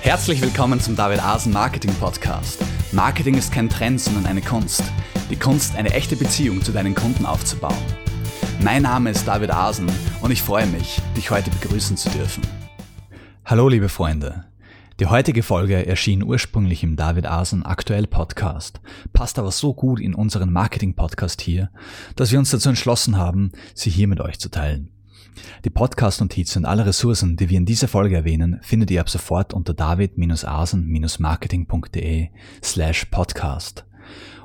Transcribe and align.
Herzlich 0.00 0.40
willkommen 0.40 0.80
zum 0.80 0.94
David 0.94 1.22
Asen 1.22 1.52
Marketing 1.52 1.92
Podcast. 1.94 2.64
Marketing 2.92 3.34
ist 3.34 3.52
kein 3.52 3.68
Trend, 3.68 4.00
sondern 4.00 4.26
eine 4.26 4.40
Kunst. 4.40 4.82
Die 5.28 5.36
Kunst, 5.36 5.74
eine 5.74 5.92
echte 5.92 6.14
Beziehung 6.16 6.62
zu 6.62 6.72
deinen 6.72 6.94
Kunden 6.94 7.26
aufzubauen. 7.26 7.76
Mein 8.62 8.82
Name 8.82 9.10
ist 9.10 9.26
David 9.26 9.50
Asen 9.50 9.90
und 10.22 10.30
ich 10.30 10.40
freue 10.40 10.66
mich, 10.66 11.00
dich 11.16 11.30
heute 11.30 11.50
begrüßen 11.50 11.96
zu 11.96 12.08
dürfen. 12.10 12.42
Hallo 13.44 13.68
liebe 13.68 13.88
Freunde. 13.88 14.44
Die 15.00 15.06
heutige 15.06 15.42
Folge 15.42 15.84
erschien 15.84 16.22
ursprünglich 16.22 16.82
im 16.84 16.96
David 16.96 17.26
Asen 17.26 17.66
Aktuell 17.66 18.06
Podcast, 18.06 18.80
passt 19.12 19.38
aber 19.38 19.50
so 19.50 19.74
gut 19.74 20.00
in 20.00 20.14
unseren 20.14 20.52
Marketing 20.52 20.94
Podcast 20.94 21.40
hier, 21.42 21.70
dass 22.16 22.30
wir 22.30 22.38
uns 22.38 22.50
dazu 22.50 22.68
entschlossen 22.68 23.16
haben, 23.16 23.50
sie 23.74 23.90
hier 23.90 24.08
mit 24.08 24.20
euch 24.20 24.38
zu 24.38 24.48
teilen. 24.48 24.90
Die 25.64 25.70
Podcast-Notizen 25.70 26.58
und 26.60 26.64
alle 26.64 26.86
Ressourcen, 26.86 27.36
die 27.36 27.50
wir 27.50 27.58
in 27.58 27.66
dieser 27.66 27.88
Folge 27.88 28.16
erwähnen, 28.16 28.58
findet 28.62 28.90
ihr 28.90 29.00
ab 29.00 29.10
sofort 29.10 29.52
unter 29.54 29.74
david-asen-marketing.de 29.74 32.28
slash 32.62 33.04
podcast. 33.06 33.84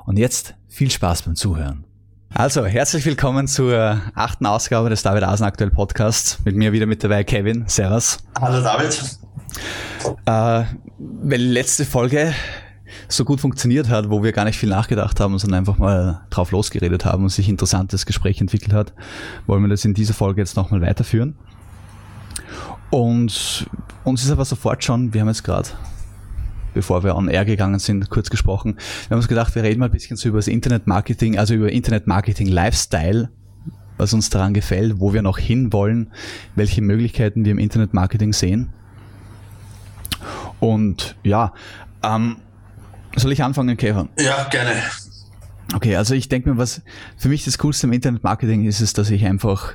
Und 0.06 0.18
jetzt 0.18 0.54
viel 0.68 0.90
Spaß 0.90 1.22
beim 1.22 1.36
Zuhören. 1.36 1.84
Also, 2.36 2.66
herzlich 2.66 3.06
willkommen 3.06 3.46
zur 3.46 4.02
achten 4.14 4.46
Ausgabe 4.46 4.90
des 4.90 5.02
David 5.02 5.22
Asen 5.22 5.46
Aktuell 5.46 5.70
Podcasts. 5.70 6.40
Mit 6.44 6.56
mir 6.56 6.72
wieder 6.72 6.86
mit 6.86 7.04
dabei 7.04 7.22
Kevin. 7.22 7.62
Servus. 7.68 8.18
Hallo 8.40 8.60
David. 8.60 9.00
Äh, 10.26 10.64
weil 10.98 11.40
letzte 11.40 11.84
Folge 11.84 12.34
so 13.08 13.24
gut 13.24 13.40
funktioniert 13.40 13.88
hat, 13.88 14.10
wo 14.10 14.22
wir 14.22 14.32
gar 14.32 14.44
nicht 14.44 14.58
viel 14.58 14.68
nachgedacht 14.68 15.20
haben, 15.20 15.38
sondern 15.38 15.60
einfach 15.60 15.78
mal 15.78 16.22
drauf 16.30 16.50
losgeredet 16.50 17.04
haben 17.04 17.24
und 17.24 17.28
sich 17.30 17.48
interessantes 17.48 18.06
Gespräch 18.06 18.40
entwickelt 18.40 18.72
hat, 18.72 18.92
wollen 19.46 19.62
wir 19.62 19.68
das 19.68 19.84
in 19.84 19.94
dieser 19.94 20.14
Folge 20.14 20.40
jetzt 20.40 20.56
nochmal 20.56 20.80
weiterführen. 20.80 21.36
Und 22.90 23.66
uns 24.04 24.24
ist 24.24 24.30
aber 24.30 24.44
sofort 24.44 24.84
schon, 24.84 25.12
wir 25.12 25.20
haben 25.20 25.28
jetzt 25.28 25.42
gerade, 25.42 25.68
bevor 26.74 27.02
wir 27.02 27.16
on 27.16 27.28
air 27.28 27.44
gegangen 27.44 27.78
sind, 27.78 28.08
kurz 28.10 28.30
gesprochen, 28.30 28.76
wir 29.08 29.10
haben 29.10 29.18
uns 29.18 29.28
gedacht, 29.28 29.54
wir 29.54 29.62
reden 29.62 29.80
mal 29.80 29.86
ein 29.86 29.92
bisschen 29.92 30.16
so 30.16 30.28
über 30.28 30.38
das 30.38 30.48
Internet-Marketing, 30.48 31.38
also 31.38 31.54
über 31.54 31.72
Internet-Marketing-Lifestyle, 31.72 33.30
was 33.96 34.12
uns 34.12 34.30
daran 34.30 34.54
gefällt, 34.54 35.00
wo 35.00 35.12
wir 35.12 35.22
noch 35.22 35.38
hinwollen, 35.38 36.12
welche 36.54 36.82
Möglichkeiten 36.82 37.44
wir 37.44 37.52
im 37.52 37.58
Internet-Marketing 37.58 38.32
sehen. 38.32 38.72
Und 40.60 41.16
ja, 41.22 41.52
ähm, 42.02 42.36
soll 43.16 43.32
ich 43.32 43.42
anfangen, 43.42 43.76
Käfer? 43.76 44.08
Ja, 44.18 44.44
gerne. 44.50 44.72
Okay, 45.74 45.96
also 45.96 46.14
ich 46.14 46.28
denke 46.28 46.50
mir, 46.50 46.58
was 46.58 46.82
für 47.16 47.28
mich 47.28 47.44
das 47.44 47.58
Coolste 47.58 47.86
im 47.86 47.92
Internetmarketing 47.92 48.64
ist, 48.64 48.80
ist, 48.80 48.98
dass 48.98 49.10
ich 49.10 49.24
einfach 49.24 49.74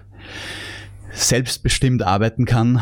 selbstbestimmt 1.11 2.03
arbeiten 2.03 2.45
kann, 2.45 2.79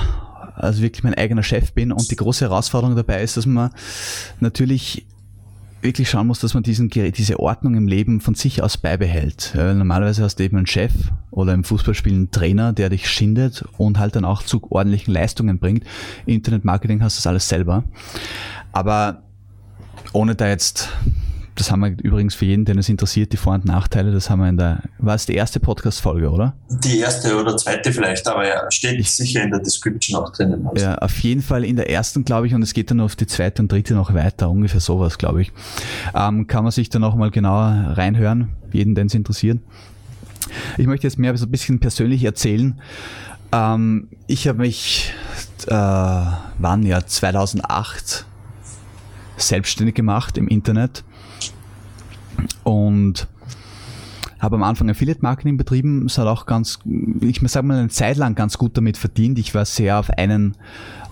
also 0.55 0.81
wirklich 0.81 1.03
mein 1.03 1.13
eigener 1.13 1.44
Chef 1.44 1.73
bin. 1.73 1.91
Und 1.91 2.11
die 2.11 2.16
große 2.16 2.45
Herausforderung 2.45 2.95
dabei 2.95 3.22
ist, 3.22 3.38
dass 3.38 3.45
man 3.45 3.72
natürlich 4.39 5.08
wirklich 5.81 6.09
schauen 6.09 6.28
muss, 6.28 6.39
dass 6.39 6.53
man 6.53 6.63
diesen, 6.63 6.89
diese 6.89 7.39
Ordnung 7.39 7.75
im 7.75 7.88
Leben 7.88 8.19
von 8.19 8.33
sich 8.33 8.61
aus 8.61 8.78
beibehält. 8.78 9.53
Normalerweise 9.55 10.23
hast 10.23 10.39
du 10.39 10.44
eben 10.44 10.58
einen 10.58 10.67
Chef 10.67 10.91
oder 11.31 11.53
im 11.53 11.63
Fußballspiel 11.63 12.13
einen 12.13 12.31
Trainer, 12.31 12.73
der 12.73 12.89
dich 12.89 13.09
schindet 13.09 13.63
und 13.78 14.00
halt 14.00 14.16
dann 14.16 14.25
auch 14.25 14.44
zu 14.44 14.61
ordentlichen 14.72 15.13
Leistungen 15.13 15.59
bringt. 15.59 15.83
Internetmarketing 16.25 17.02
hast 17.02 17.17
du 17.17 17.19
das 17.19 17.28
alles 17.28 17.47
selber. 17.47 17.83
Aber 18.73 19.27
ohne 20.13 20.36
da 20.36 20.47
jetzt, 20.47 20.89
das 21.55 21.72
haben 21.72 21.81
wir 21.81 21.95
übrigens 22.03 22.36
für 22.36 22.45
jeden, 22.45 22.66
den 22.66 22.77
es 22.77 22.89
interessiert, 22.89 23.33
die 23.33 23.38
Vor- 23.38 23.55
und 23.55 23.66
Nachteile, 23.66 24.11
das 24.11 24.30
haben 24.30 24.39
wir 24.39 24.50
in 24.50 24.58
der, 24.58 24.83
war 25.00 25.16
es 25.16 25.25
die 25.25 25.36
erste 25.36 25.59
Podcast-Folge, 25.59 26.30
oder? 26.30 26.55
Die 26.69 27.00
erste 27.00 27.39
oder 27.39 27.58
zweite 27.58 27.91
vielleicht, 27.91 28.28
aber 28.28 28.47
ja, 28.47 28.69
steht 28.72 29.00
ich, 29.00 29.11
sicher 29.11 29.44
in 29.44 29.52
der 29.52 29.59
Description 29.59 30.22
auch 30.22 30.31
drinnen. 30.31 30.67
Also. 30.67 30.85
Ja, 30.85 30.95
auf 30.95 31.19
jeden 31.19 31.41
Fall 31.41 31.63
in 31.63 31.75
der 31.75 31.89
ersten, 31.89 32.25
glaube 32.25 32.47
ich, 32.47 32.53
und 32.53 32.61
es 32.61 32.73
geht 32.73 32.91
dann 32.91 33.00
auf 33.00 33.16
die 33.16 33.28
zweite 33.28 33.61
und 33.61 33.72
dritte 33.72 33.94
noch 33.94 34.13
weiter, 34.13 34.50
ungefähr 34.50 34.81
sowas, 34.81 35.17
glaube 35.17 35.41
ich. 35.41 35.52
Ähm, 36.16 36.47
kann 36.47 36.63
man 36.63 36.72
sich 36.72 36.89
dann 36.89 37.03
auch 37.03 37.16
mal 37.16 37.31
genauer 37.31 37.94
reinhören, 37.95 38.50
jeden, 38.72 38.96
den 38.96 39.07
es 39.07 39.13
interessiert. 39.13 39.59
Ich 40.78 40.88
möchte 40.88 41.07
jetzt 41.07 41.17
mehr 41.19 41.35
so 41.38 41.46
ein 41.46 41.51
bisschen 41.51 41.79
persönlich 41.79 42.23
erzählen. 42.23 42.79
Ähm, 43.51 44.09
ich 44.28 44.47
habe 44.47 44.59
mich, 44.59 45.13
äh, 45.67 45.73
wann 45.73 46.84
ja, 46.84 47.06
2008 47.06 48.25
selbstständig 49.38 49.96
gemacht 49.96 50.38
im 50.38 50.48
Internet 50.48 51.03
und 52.64 53.28
habe 54.40 54.56
am 54.56 54.64
Anfang 54.64 54.90
Affiliate 54.90 55.22
Marketing 55.22 55.58
betrieben. 55.58 56.06
Es 56.06 56.18
hat 56.18 56.28
auch 56.28 56.46
ganz, 56.46 56.80
ich 57.22 57.40
sag 57.46 57.64
mal, 57.64 57.80
eine 57.80 57.90
Zeit 57.90 58.18
lang 58.18 58.36
ganz 58.36 58.58
gut 58.58 58.78
damit 58.78 58.97
verdient. 58.97 59.40
Ich 59.40 59.56
war 59.56 59.66
sehr 59.66 60.00
auf 60.00 60.09
einen, 60.12 60.56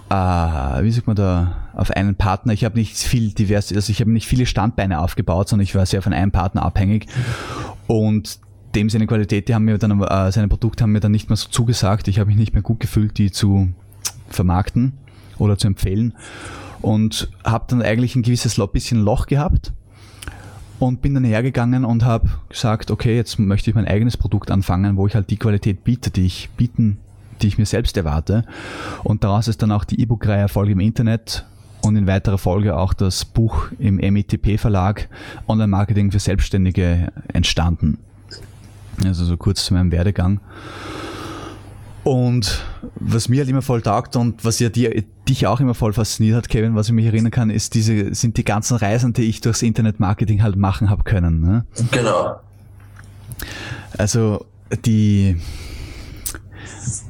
äh, 0.09 0.13
wie 0.13 0.91
sagt 0.91 1.07
man 1.07 1.15
da, 1.15 1.69
auf 1.73 1.91
einen 1.91 2.15
Partner. 2.15 2.53
Ich 2.53 2.65
habe 2.65 2.77
nicht 2.77 2.97
viel 2.97 3.31
divers, 3.31 3.73
also 3.73 3.91
ich 3.91 3.99
habe 3.99 4.11
nicht 4.11 4.27
viele 4.27 4.45
Standbeine 4.45 4.99
aufgebaut, 4.99 5.49
sondern 5.49 5.63
ich 5.63 5.75
war 5.75 5.85
sehr 5.85 6.01
von 6.01 6.13
einem 6.13 6.31
Partner 6.31 6.63
abhängig. 6.63 7.07
Und 7.87 8.39
dem 8.75 8.89
seine 8.89 9.07
Qualität, 9.07 9.47
die 9.47 9.55
haben 9.55 9.65
mir 9.65 9.77
dann, 9.77 9.99
äh, 10.01 10.31
seine 10.31 10.47
Produkte 10.47 10.83
haben 10.83 10.91
mir 10.91 10.99
dann 10.99 11.11
nicht 11.11 11.29
mehr 11.29 11.37
so 11.37 11.49
zugesagt. 11.49 12.07
Ich 12.07 12.19
habe 12.19 12.27
mich 12.27 12.37
nicht 12.37 12.53
mehr 12.53 12.63
gut 12.63 12.79
gefühlt, 12.79 13.17
die 13.17 13.31
zu 13.31 13.69
vermarkten 14.29 14.93
oder 15.37 15.57
zu 15.57 15.67
empfehlen 15.67 16.13
und 16.85 17.29
habe 17.43 17.65
dann 17.67 17.81
eigentlich 17.81 18.15
ein 18.15 18.21
gewisses 18.21 18.61
bisschen 18.71 19.01
Loch 19.01 19.25
gehabt 19.25 19.73
und 20.77 21.01
bin 21.01 21.15
dann 21.15 21.23
hergegangen 21.23 21.83
und 21.83 22.05
habe 22.05 22.29
gesagt, 22.47 22.91
okay, 22.91 23.15
jetzt 23.15 23.39
möchte 23.39 23.71
ich 23.71 23.75
mein 23.75 23.87
eigenes 23.87 24.17
Produkt 24.17 24.51
anfangen, 24.51 24.95
wo 24.95 25.07
ich 25.07 25.15
halt 25.15 25.31
die 25.31 25.37
Qualität 25.37 25.83
biete, 25.83 26.11
die 26.11 26.27
ich 26.27 26.51
bieten, 26.55 26.99
die 27.41 27.47
ich 27.47 27.57
mir 27.57 27.65
selbst 27.65 27.97
erwarte. 27.97 28.45
Und 29.03 29.23
daraus 29.23 29.47
ist 29.47 29.63
dann 29.63 29.71
auch 29.71 29.83
die 29.83 29.99
E-Book-Reihe 29.99 30.41
Erfolg 30.41 30.69
im 30.69 30.79
Internet 30.79 31.47
und 31.81 31.95
in 31.95 32.05
weiterer 32.05 32.37
Folge 32.37 32.77
auch 32.77 32.93
das 32.93 33.25
Buch 33.25 33.69
im 33.79 33.95
MITP 33.95 34.59
Verlag 34.59 35.09
Online 35.47 35.67
Marketing 35.67 36.11
für 36.11 36.19
Selbstständige 36.19 37.11
entstanden. 37.33 37.97
Also 39.03 39.25
so 39.25 39.37
kurz 39.37 39.65
zu 39.65 39.73
meinem 39.73 39.91
Werdegang. 39.91 40.39
Und 42.05 42.63
was 42.97 43.29
mir 43.29 43.39
halt 43.39 43.49
immer 43.49 43.63
voll 43.63 43.81
taugt 43.81 44.15
und 44.15 44.45
was 44.45 44.59
ja 44.59 44.69
dir, 44.69 45.03
dich 45.27 45.47
auch 45.47 45.59
immer 45.59 45.73
voll 45.73 45.91
fasziniert 45.91 46.37
hat, 46.37 46.49
Kevin, 46.49 46.75
was 46.75 46.85
ich 46.85 46.93
mich 46.93 47.07
erinnern 47.07 47.31
kann, 47.31 47.49
ist 47.49 47.73
diese, 47.73 48.13
sind 48.13 48.37
die 48.37 48.45
ganzen 48.45 48.77
Reisen, 48.77 49.13
die 49.13 49.23
ich 49.23 49.41
durchs 49.41 49.63
Internetmarketing 49.63 50.43
halt 50.43 50.55
machen 50.55 50.91
habe 50.91 51.01
können. 51.01 51.41
Ne? 51.41 51.65
Genau. 51.89 52.35
Also 53.97 54.45
die, 54.85 55.37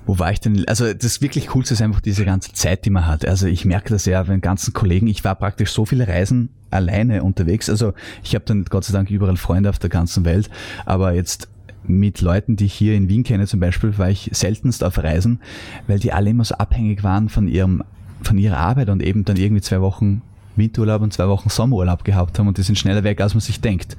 wo 0.06 0.18
war 0.18 0.32
ich 0.32 0.40
denn? 0.40 0.66
Also 0.66 0.94
das 0.94 1.22
wirklich 1.22 1.48
Coolste 1.48 1.74
ist 1.74 1.82
einfach 1.82 2.00
diese 2.00 2.24
ganze 2.24 2.54
Zeit, 2.54 2.86
die 2.86 2.90
man 2.90 3.06
hat. 3.06 3.28
Also 3.28 3.48
ich 3.48 3.66
merke 3.66 3.90
das 3.90 4.06
ja 4.06 4.24
bei 4.24 4.32
den 4.32 4.40
ganzen 4.40 4.74
Kollegen. 4.74 5.08
Ich 5.08 5.26
war 5.26 5.36
praktisch 5.36 5.72
so 5.72 5.84
viele 5.84 6.08
Reisen 6.08 6.52
alleine 6.72 7.22
unterwegs. 7.22 7.70
Also 7.70 7.94
ich 8.24 8.34
habe 8.34 8.46
dann 8.46 8.64
Gott 8.64 8.86
sei 8.86 8.94
Dank 8.94 9.10
überall 9.10 9.36
Freunde 9.36 9.70
auf 9.70 9.78
der 9.78 9.90
ganzen 9.90 10.24
Welt. 10.24 10.50
Aber 10.86 11.12
jetzt 11.12 11.50
mit 11.88 12.22
Leuten, 12.22 12.56
die 12.56 12.66
ich 12.66 12.74
hier 12.74 12.96
in 12.96 13.10
Wien 13.10 13.24
kenne 13.24 13.48
zum 13.48 13.60
Beispiel, 13.60 13.98
war 13.98 14.10
ich 14.10 14.30
seltenst 14.34 14.84
auf 14.84 14.98
Reisen, 14.98 15.40
weil 15.88 16.00
die 16.00 16.14
alle 16.14 16.30
immer 16.30 16.44
so 16.44 16.56
abhängig 16.56 17.04
waren 17.04 17.30
von 17.30 17.48
ihrem, 17.48 17.84
von 18.22 18.38
ihrer 18.38 18.58
Arbeit 18.58 18.90
und 18.90 19.02
eben 19.04 19.26
dann 19.26 19.38
irgendwie 19.38 19.62
zwei 19.62 19.82
Wochen 19.82 20.22
Winterurlaub 20.56 21.02
und 21.02 21.14
zwei 21.14 21.28
Wochen 21.28 21.50
Sommerurlaub 21.50 22.04
gehabt 22.04 22.40
haben 22.40 22.48
und 22.48 22.58
die 22.58 22.64
sind 22.64 22.78
schneller 22.78 23.04
weg, 23.04 23.22
als 23.22 23.34
man 23.34 23.42
sich 23.42 23.62
denkt. 23.62 23.98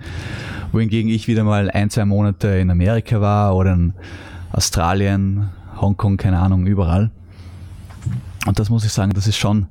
Wohingegen 0.72 1.10
ich 1.10 1.28
wieder 1.28 1.44
mal 1.44 1.70
ein, 1.70 1.91
zwei 1.91 2.04
Monate 2.04 2.48
in 2.48 2.70
Amerika 2.70 3.20
war 3.20 3.54
oder 3.56 3.75
in 3.75 3.94
Australien, 4.52 5.50
Hongkong, 5.80 6.16
keine 6.16 6.38
Ahnung, 6.38 6.66
überall. 6.66 7.10
Und 8.46 8.58
das 8.58 8.70
muss 8.70 8.84
ich 8.84 8.92
sagen, 8.92 9.12
das 9.12 9.26
ist 9.26 9.36
schon, 9.36 9.66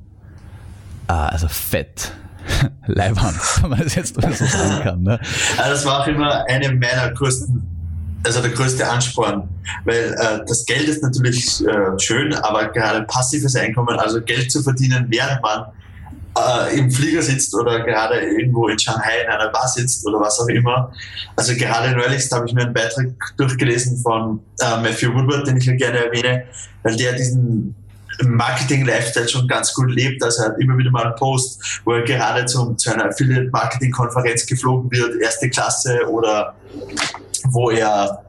ah, 1.06 1.26
also 1.26 1.48
fett. 1.48 2.12
Leibhand, 2.86 3.36
wenn 3.62 3.70
man 3.70 3.80
das 3.80 3.94
jetzt 3.94 4.14
so 4.14 4.20
sagen 4.20 4.82
kann. 4.82 5.02
Ne? 5.02 5.18
Also 5.56 5.70
das 5.70 5.84
war 5.84 6.02
auch 6.02 6.06
immer 6.06 6.44
eine 6.48 6.72
meiner 6.72 7.10
größten 7.12 7.75
also 8.26 8.40
der 8.40 8.50
größte 8.50 8.86
Ansporn, 8.86 9.48
weil 9.84 10.14
äh, 10.18 10.44
das 10.46 10.66
Geld 10.66 10.88
ist 10.88 11.02
natürlich 11.02 11.64
äh, 11.66 11.98
schön, 11.98 12.34
aber 12.34 12.68
gerade 12.68 13.02
passives 13.04 13.56
Einkommen, 13.56 13.98
also 13.98 14.20
Geld 14.20 14.50
zu 14.50 14.62
verdienen, 14.62 15.06
während 15.08 15.40
man 15.42 15.66
äh, 16.36 16.78
im 16.78 16.90
Flieger 16.90 17.22
sitzt 17.22 17.54
oder 17.54 17.80
gerade 17.80 18.20
irgendwo 18.20 18.68
in 18.68 18.78
Shanghai 18.78 19.22
in 19.24 19.30
einer 19.30 19.48
Bar 19.48 19.68
sitzt 19.68 20.06
oder 20.06 20.20
was 20.20 20.38
auch 20.40 20.48
immer. 20.48 20.92
Also 21.36 21.54
gerade 21.54 21.96
neulich 21.96 22.30
habe 22.32 22.46
ich 22.46 22.52
mir 22.52 22.62
einen 22.62 22.74
Beitrag 22.74 23.06
durchgelesen 23.36 23.98
von 23.98 24.40
äh, 24.60 24.80
Matthew 24.82 25.14
Woodward, 25.14 25.46
den 25.46 25.56
ich 25.56 25.66
ja 25.66 25.76
gerne 25.76 26.06
erwähne, 26.06 26.44
weil 26.82 26.96
der 26.96 27.12
diesen 27.12 27.74
Marketing-Lifestyle 28.22 29.28
schon 29.28 29.46
ganz 29.46 29.72
gut 29.74 29.90
lebt. 29.90 30.22
Also 30.22 30.42
er 30.42 30.48
hat 30.50 30.60
immer 30.60 30.76
wieder 30.76 30.90
mal 30.90 31.04
einen 31.04 31.14
Post, 31.16 31.80
wo 31.84 31.92
er 31.92 32.02
gerade 32.02 32.46
zum, 32.46 32.76
zu 32.76 32.92
einer 32.92 33.06
Affiliate-Marketing-Konferenz 33.06 34.46
geflogen 34.46 34.90
wird, 34.90 35.20
erste 35.20 35.48
Klasse 35.50 36.00
oder 36.08 36.54
wo 37.52 37.70
er 37.70 38.22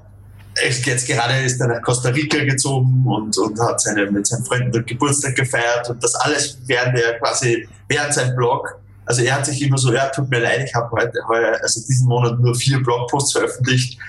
jetzt 0.64 1.08
gerade 1.08 1.40
ist 1.44 1.60
er 1.62 1.68
nach 1.68 1.82
Costa 1.82 2.10
Rica 2.10 2.44
gezogen 2.44 3.04
und, 3.06 3.38
und 3.38 3.60
hat 3.60 3.80
seine, 3.80 4.10
mit 4.10 4.26
seinen 4.26 4.46
Freunden 4.46 4.86
Geburtstag 4.86 5.36
gefeiert 5.36 5.90
und 5.90 6.04
das 6.04 6.16
alles 6.16 6.58
während 6.66 6.98
er 6.98 7.20
quasi, 7.20 7.68
während 7.88 8.14
sein 8.14 8.36
Blog. 8.36 8.80
Also 9.06 9.22
er 9.22 9.36
hat 9.36 9.46
sich 9.46 9.62
immer 9.62 9.78
so, 9.78 9.94
ja, 9.94 10.08
tut 10.08 10.30
mir 10.30 10.40
leid, 10.40 10.64
ich 10.66 10.74
habe 10.76 10.90
heute, 10.92 11.20
heuer, 11.28 11.58
also 11.62 11.82
diesen 11.88 12.08
Monat 12.08 12.40
nur 12.40 12.56
vier 12.56 12.82
Blogposts 12.82 13.34
veröffentlicht. 13.34 14.00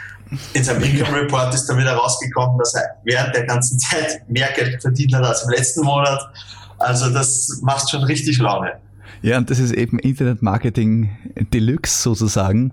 In 0.53 0.65
seinem 0.65 0.83
Income 0.83 1.23
Report 1.23 1.55
ist 1.55 1.67
dann 1.67 1.79
wieder 1.79 1.93
rausgekommen, 1.93 2.59
dass 2.59 2.75
er 2.75 2.83
während 3.05 3.35
der 3.35 3.47
ganzen 3.47 3.79
Zeit 3.79 4.29
mehr 4.29 4.49
Geld 4.55 4.83
verdient 4.83 5.15
hat 5.15 5.25
als 5.25 5.45
im 5.45 5.51
letzten 5.51 5.85
Monat. 5.85 6.21
Also 6.79 7.11
das 7.11 7.61
macht 7.63 7.91
schon 7.91 8.05
richtig 8.05 8.39
Laune. 8.39 8.73
Ja, 9.23 9.39
und 9.39 9.51
das 9.51 9.59
ist 9.59 9.73
eben 9.73 9.99
Internet 9.99 10.43
Marketing 10.43 11.11
Deluxe 11.53 12.03
sozusagen. 12.03 12.73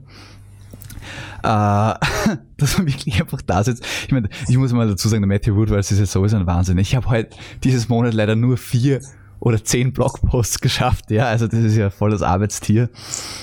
Äh, 1.43 1.47
dass 2.57 2.77
man 2.77 2.87
wirklich 2.87 3.19
einfach 3.19 3.41
da 3.41 3.63
sitzt. 3.63 3.85
Ich 4.05 4.11
meine, 4.11 4.29
ich 4.47 4.57
muss 4.57 4.71
mal 4.71 4.87
dazu 4.87 5.07
sagen, 5.07 5.21
der 5.21 5.27
Matthew 5.27 5.55
Woodward 5.55 5.79
ist 5.79 5.91
ja 5.91 6.05
sowieso 6.05 6.37
ein 6.37 6.47
Wahnsinn. 6.47 6.77
Ich 6.77 6.95
habe 6.95 7.09
heute 7.09 7.35
dieses 7.63 7.89
Monat 7.89 8.13
leider 8.13 8.35
nur 8.35 8.57
vier 8.57 9.01
oder 9.39 9.63
zehn 9.63 9.93
Blogposts 9.93 10.59
geschafft, 10.59 11.11
ja, 11.11 11.25
also 11.25 11.47
das 11.47 11.59
ist 11.59 11.75
ja 11.75 11.89
voll 11.89 12.09
das 12.09 12.21
Arbeitstier. 12.21 12.89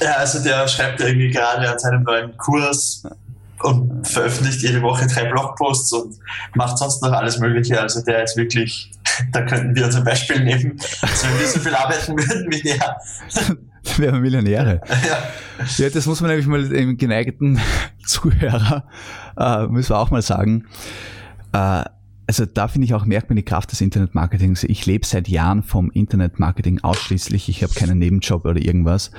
Ja, 0.03 0.15
also 0.15 0.43
der 0.43 0.67
schreibt 0.67 1.01
irgendwie 1.01 1.31
gerade 1.31 1.71
an 1.71 1.79
seinem 1.79 2.03
neuen 2.03 2.37
Kurs 2.39 3.05
und 3.63 4.07
veröffentlicht 4.07 4.63
jede 4.63 4.83
Woche 4.83 5.07
drei 5.07 5.27
Blogposts 5.27 5.93
und 5.93 6.19
macht 6.55 6.79
sonst 6.79 7.03
noch 7.03 7.13
alles 7.13 7.39
Mögliche. 7.39 7.81
Also 7.81 8.03
der 8.03 8.25
ist 8.25 8.37
wirklich, 8.37 8.91
da 9.33 9.43
könnten 9.43 9.75
wir 9.77 9.91
zum 9.91 10.05
Beispiel 10.05 10.43
nehmen, 10.43 10.79
also 11.03 11.29
wenn 11.29 11.39
wir 11.39 11.47
so 11.47 11.61
viel 11.61 11.75
arbeiten 11.75 12.13
würden 12.19 12.51
wie 12.51 12.63
der. 12.63 12.97
Wären 13.97 14.15
wir 14.15 14.21
Millionäre. 14.21 14.81
Ja. 14.89 15.85
ja, 15.85 15.91
das 15.91 16.07
muss 16.07 16.21
man 16.21 16.31
nämlich 16.31 16.47
mal 16.47 16.69
dem 16.69 16.97
geneigten 16.97 17.61
Zuhörer, 18.07 18.85
äh, 19.37 19.67
müssen 19.67 19.91
wir 19.91 19.99
auch 19.99 20.11
mal 20.11 20.23
sagen. 20.23 20.67
Äh, 21.53 21.85
also 22.27 22.47
da 22.47 22.69
finde 22.69 22.87
ich 22.87 22.95
auch, 22.95 23.05
merkt 23.05 23.29
man 23.29 23.37
die 23.37 23.43
Kraft 23.43 23.73
des 23.73 23.81
Internetmarketings. 23.81 24.65
Ich 24.65 24.87
lebe 24.87 25.05
seit 25.05 25.29
Jahren 25.29 25.63
vom 25.63 25.91
Internetmarketing 25.91 26.81
ausschließlich. 26.81 27.49
Ich 27.49 27.63
habe 27.63 27.75
keinen 27.75 27.99
Nebenjob 27.99 28.45
oder 28.45 28.61
irgendwas. 28.61 29.11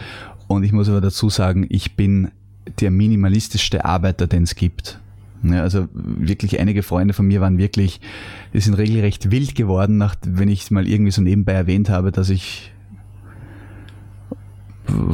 Und 0.47 0.63
ich 0.63 0.71
muss 0.71 0.89
aber 0.89 1.01
dazu 1.01 1.29
sagen, 1.29 1.65
ich 1.69 1.95
bin 1.95 2.31
der 2.79 2.91
minimalistischste 2.91 3.85
Arbeiter, 3.85 4.27
den 4.27 4.43
es 4.43 4.55
gibt. 4.55 4.99
Ja, 5.43 5.61
also 5.61 5.89
wirklich 5.93 6.59
einige 6.59 6.83
Freunde 6.83 7.13
von 7.13 7.27
mir 7.27 7.41
waren 7.41 7.57
wirklich, 7.57 7.99
die 8.53 8.61
sind 8.61 8.75
regelrecht 8.75 9.29
wild 9.29 9.55
geworden, 9.55 9.97
nach, 9.97 10.15
wenn 10.25 10.47
ich 10.47 10.71
mal 10.71 10.87
irgendwie 10.87 11.11
so 11.11 11.21
nebenbei 11.21 11.51
erwähnt 11.51 11.89
habe, 11.89 12.13
dass 12.13 12.29
ich 12.29 12.72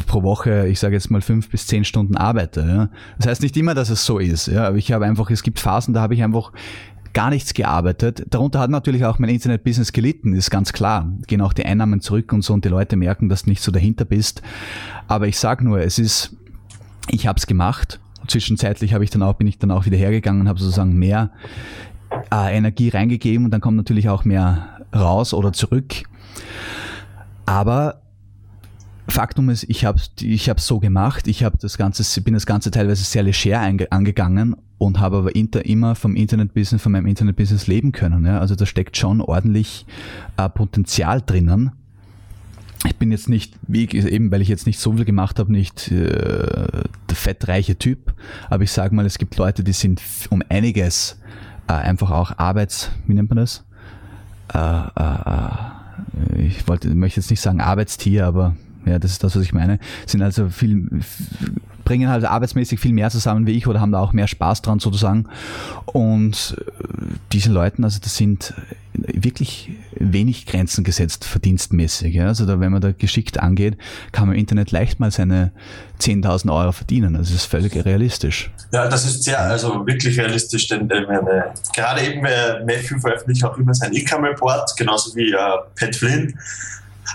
pro 0.08 0.24
Woche, 0.24 0.68
ich 0.68 0.80
sage 0.80 0.96
jetzt 0.96 1.12
mal 1.12 1.22
fünf 1.22 1.50
bis 1.50 1.68
zehn 1.68 1.84
Stunden 1.84 2.18
arbeite. 2.18 2.62
Ja. 2.62 2.90
Das 3.18 3.28
heißt 3.28 3.42
nicht 3.42 3.56
immer, 3.58 3.76
dass 3.76 3.90
es 3.90 4.06
so 4.06 4.20
ist, 4.20 4.48
ja, 4.48 4.68
aber 4.68 4.78
ich 4.78 4.92
habe 4.92 5.06
einfach, 5.06 5.30
es 5.30 5.44
gibt 5.44 5.60
Phasen, 5.60 5.94
da 5.94 6.02
habe 6.02 6.14
ich 6.14 6.24
einfach 6.24 6.52
gar 7.14 7.30
nichts 7.30 7.54
gearbeitet. 7.54 8.26
Darunter 8.30 8.60
hat 8.60 8.70
natürlich 8.70 9.06
auch 9.06 9.20
mein 9.20 9.30
Internet-Business 9.30 9.92
gelitten, 9.94 10.34
ist 10.34 10.52
ganz 10.52 10.74
klar. 10.74 11.12
Gehen 11.28 11.42
auch 11.42 11.54
die 11.54 11.66
Einnahmen 11.66 12.02
zurück 12.02 12.32
und 12.34 12.44
so 12.44 12.54
und 12.54 12.66
die 12.66 12.70
Leute 12.70 12.96
merken, 12.96 13.30
dass 13.30 13.44
du 13.44 13.50
nicht 13.50 13.64
so 13.64 13.72
dahinter 13.72 14.06
bist. 14.06 14.42
Aber 15.08 15.28
ich 15.28 15.38
sage 15.38 15.64
nur, 15.64 15.80
es 15.82 15.98
ist, 16.00 16.36
ich 17.10 17.28
habe 17.28 17.38
es 17.38 17.48
gemacht. 17.48 18.00
Zwischenzeitlich 18.28 18.94
habe 18.94 19.04
ich 19.04 19.10
dann 19.10 19.24
auch, 19.24 19.34
bin 19.34 19.48
ich 19.48 19.58
dann 19.58 19.72
auch 19.72 19.86
wieder 19.86 19.98
hergegangen 19.98 20.42
und 20.42 20.50
habe 20.50 20.60
sozusagen 20.60 20.98
mehr 20.98 21.32
äh, 22.32 22.56
Energie 22.56 22.90
reingegeben 22.90 23.46
und 23.46 23.52
dann 23.52 23.62
kommt 23.62 23.78
natürlich 23.78 24.10
auch 24.10 24.24
mehr 24.24 24.80
raus 24.94 25.34
oder 25.34 25.52
zurück. 25.52 26.04
Aber 27.46 28.02
Faktum 29.10 29.50
ist, 29.50 29.66
ich 29.68 29.86
habe 29.86 30.00
ich 30.22 30.50
habe 30.50 30.60
so 30.60 30.80
gemacht, 30.80 31.28
ich 31.28 31.44
habe 31.44 31.58
das 31.60 31.78
ganze 31.78 32.22
bin 32.22 32.34
das 32.34 32.46
ganze 32.46 32.72
teilweise 32.72 33.04
sehr 33.04 33.24
leger 33.24 33.88
angegangen 33.90 34.56
und 34.78 35.00
habe 35.00 35.18
aber 35.18 35.36
inter, 35.36 35.66
immer 35.66 35.96
vom 35.96 36.16
Internet-Business, 36.16 36.82
von 36.82 36.92
meinem 36.92 37.06
Internet-Business 37.06 37.68
leben 37.68 37.92
können. 37.92 38.26
Ja? 38.26 38.40
Also 38.40 38.56
da 38.56 38.66
steckt 38.66 38.98
schon 38.98 39.22
ordentlich 39.22 39.86
äh, 40.38 40.50
Potenzial 40.50 41.22
drinnen. 41.22 41.72
Ich 42.86 42.96
bin 42.96 43.12
jetzt 43.12 43.28
nicht, 43.28 43.56
wie 43.68 43.90
eben, 43.90 44.32
weil 44.32 44.42
ich 44.42 44.48
jetzt 44.48 44.66
nicht 44.66 44.80
so 44.80 44.94
viel 44.94 45.04
gemacht 45.04 45.38
habe, 45.38 45.52
nicht 45.52 45.92
äh, 45.92 46.06
der 47.10 47.16
fettreiche 47.16 47.78
Typ, 47.78 48.14
aber 48.50 48.64
ich 48.64 48.72
sage 48.72 48.96
mal, 48.96 49.06
es 49.06 49.18
gibt 49.18 49.36
Leute, 49.36 49.66
die 49.66 49.74
sind 49.74 50.02
um 50.30 50.42
einiges 50.48 51.20
äh, 51.68 51.74
einfach 51.74 52.12
auch 52.12 52.38
Arbeits, 52.38 52.90
wie 53.06 53.14
nennt 53.14 53.30
man 53.30 53.38
das? 53.38 53.66
Äh, 54.54 54.58
äh, 54.58 55.34
äh 56.36 56.48
ich 56.48 56.68
wollte, 56.68 56.94
möchte 56.96 57.20
jetzt 57.20 57.30
nicht 57.30 57.42
sagen 57.42 57.60
Arbeitstier, 57.60 58.26
aber 58.26 58.56
ja, 58.86 59.00
das 59.00 59.12
ist 59.12 59.24
das, 59.24 59.36
was 59.36 59.44
ich 59.44 59.54
meine. 59.54 59.80
Sind 60.06 60.22
also 60.22 60.50
viel, 60.50 60.88
bringen 61.86 62.10
halt 62.10 62.26
arbeitsmäßig 62.26 62.80
viel 62.80 62.94
mehr 62.94 63.10
zusammen 63.10 63.48
wie 63.48 63.52
ich 63.52 63.68
oder 63.68 63.82
haben 63.82 63.92
da 63.92 64.00
auch 64.00 64.14
mehr 64.14 64.28
Spaß 64.28 64.62
dran 64.62 64.80
sozusagen. 64.80 65.28
Und 65.86 66.56
äh, 66.60 66.84
diesen 67.32 67.54
Leuten, 67.54 67.84
also 67.84 68.00
das 68.02 68.16
sind 68.16 68.54
wirklich 68.94 69.72
wenig 69.92 70.46
Grenzen 70.46 70.84
gesetzt, 70.84 71.26
verdienstmäßig. 71.26 72.16
Ja? 72.16 72.28
Also 72.28 72.46
da, 72.46 72.60
wenn 72.60 72.72
man 72.72 72.82
da 72.82 72.92
geschickt 72.92 73.40
angeht, 73.40 73.78
kann 74.12 74.28
man 74.28 74.36
im 74.36 74.40
Internet 74.40 74.72
leicht 74.72 75.00
mal 75.00 75.12
seine 75.12 75.52
10.000 76.00 76.54
Euro 76.54 76.72
verdienen. 76.72 77.16
Also 77.16 77.34
das 77.34 77.44
ist 77.44 77.52
völlig 77.52 77.74
realistisch. 77.86 78.52
Ja, 78.72 78.88
das 78.88 79.06
ist 79.06 79.24
sehr, 79.24 79.40
also 79.40 79.86
wirklich 79.86 80.18
realistisch, 80.18 80.68
denn 80.68 80.90
äh, 80.90 81.04
gerade 81.76 82.02
eben 82.02 82.26
äh, 82.26 82.64
Matthew 82.66 83.00
veröffentlicht 83.00 83.44
auch 83.44 83.58
immer 83.58 83.74
sein 83.74 83.94
Income 83.94 84.30
Report, 84.30 84.72
genauso 84.78 85.16
wie 85.16 85.32
äh, 85.32 85.38
Pat 85.76 85.96
Flynn 85.96 86.38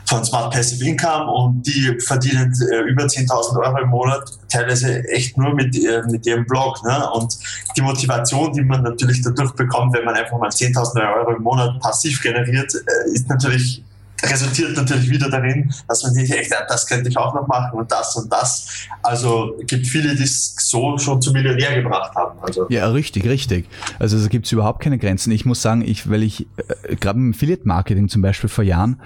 von 0.07 0.25
Smart 0.25 0.53
Passive 0.53 0.85
Income 0.85 1.31
und 1.31 1.63
die 1.63 1.99
verdienen 2.01 2.53
äh, 2.73 2.81
über 2.91 3.05
10.000 3.05 3.59
Euro 3.59 3.79
im 3.79 3.89
Monat, 3.89 4.31
teilweise 4.49 5.07
echt 5.09 5.37
nur 5.37 5.55
mit, 5.55 5.77
äh, 5.77 6.03
mit 6.11 6.27
ihrem 6.27 6.47
Blog. 6.47 6.83
Ne? 6.85 7.11
Und 7.11 7.37
die 7.77 7.83
Motivation, 7.83 8.53
die 8.53 8.63
man 8.63 8.83
natürlich 8.83 9.23
dadurch 9.23 9.53
bekommt, 9.53 9.95
wenn 9.95 10.05
man 10.05 10.15
einfach 10.15 10.39
mal 10.39 10.51
10.000 10.51 11.17
Euro 11.17 11.37
im 11.37 11.43
Monat 11.43 11.81
passiv 11.81 12.23
generiert, 12.23 12.75
äh, 12.75 13.11
ist 13.13 13.29
natürlich 13.29 13.85
resultiert 14.23 14.77
natürlich 14.77 15.11
wieder 15.11 15.29
darin, 15.29 15.73
dass 15.89 16.03
man 16.03 16.13
sich 16.13 16.31
echt, 16.31 16.53
das 16.69 16.87
könnte 16.87 17.09
ich 17.09 17.17
auch 17.17 17.35
noch 17.35 17.47
machen 17.47 17.79
und 17.79 17.91
das 17.91 18.17
und 18.17 18.33
das. 18.33 18.87
Also 19.03 19.57
gibt 19.67 19.87
viele, 19.87 20.15
die 20.15 20.23
es 20.23 20.55
so 20.59 20.99
schon 20.99 21.21
zum 21.21 21.33
Millionär 21.33 21.75
gebracht 21.75 22.15
haben. 22.15 22.39
Also. 22.41 22.67
Ja, 22.69 22.89
richtig, 22.89 23.25
richtig. 23.25 23.67
Also 23.99 24.21
da 24.21 24.29
gibt 24.29 24.47
es 24.47 24.53
überhaupt 24.53 24.83
keine 24.83 24.99
Grenzen. 24.99 25.31
Ich 25.33 25.45
muss 25.45 25.63
sagen, 25.63 25.83
ich, 25.83 26.09
weil 26.09 26.23
ich 26.23 26.47
äh, 26.57 26.97
gerade 26.97 27.19
im 27.19 27.33
Affiliate-Marketing 27.33 28.09
zum 28.09 28.23
Beispiel 28.23 28.49
vor 28.49 28.65
Jahren 28.65 29.01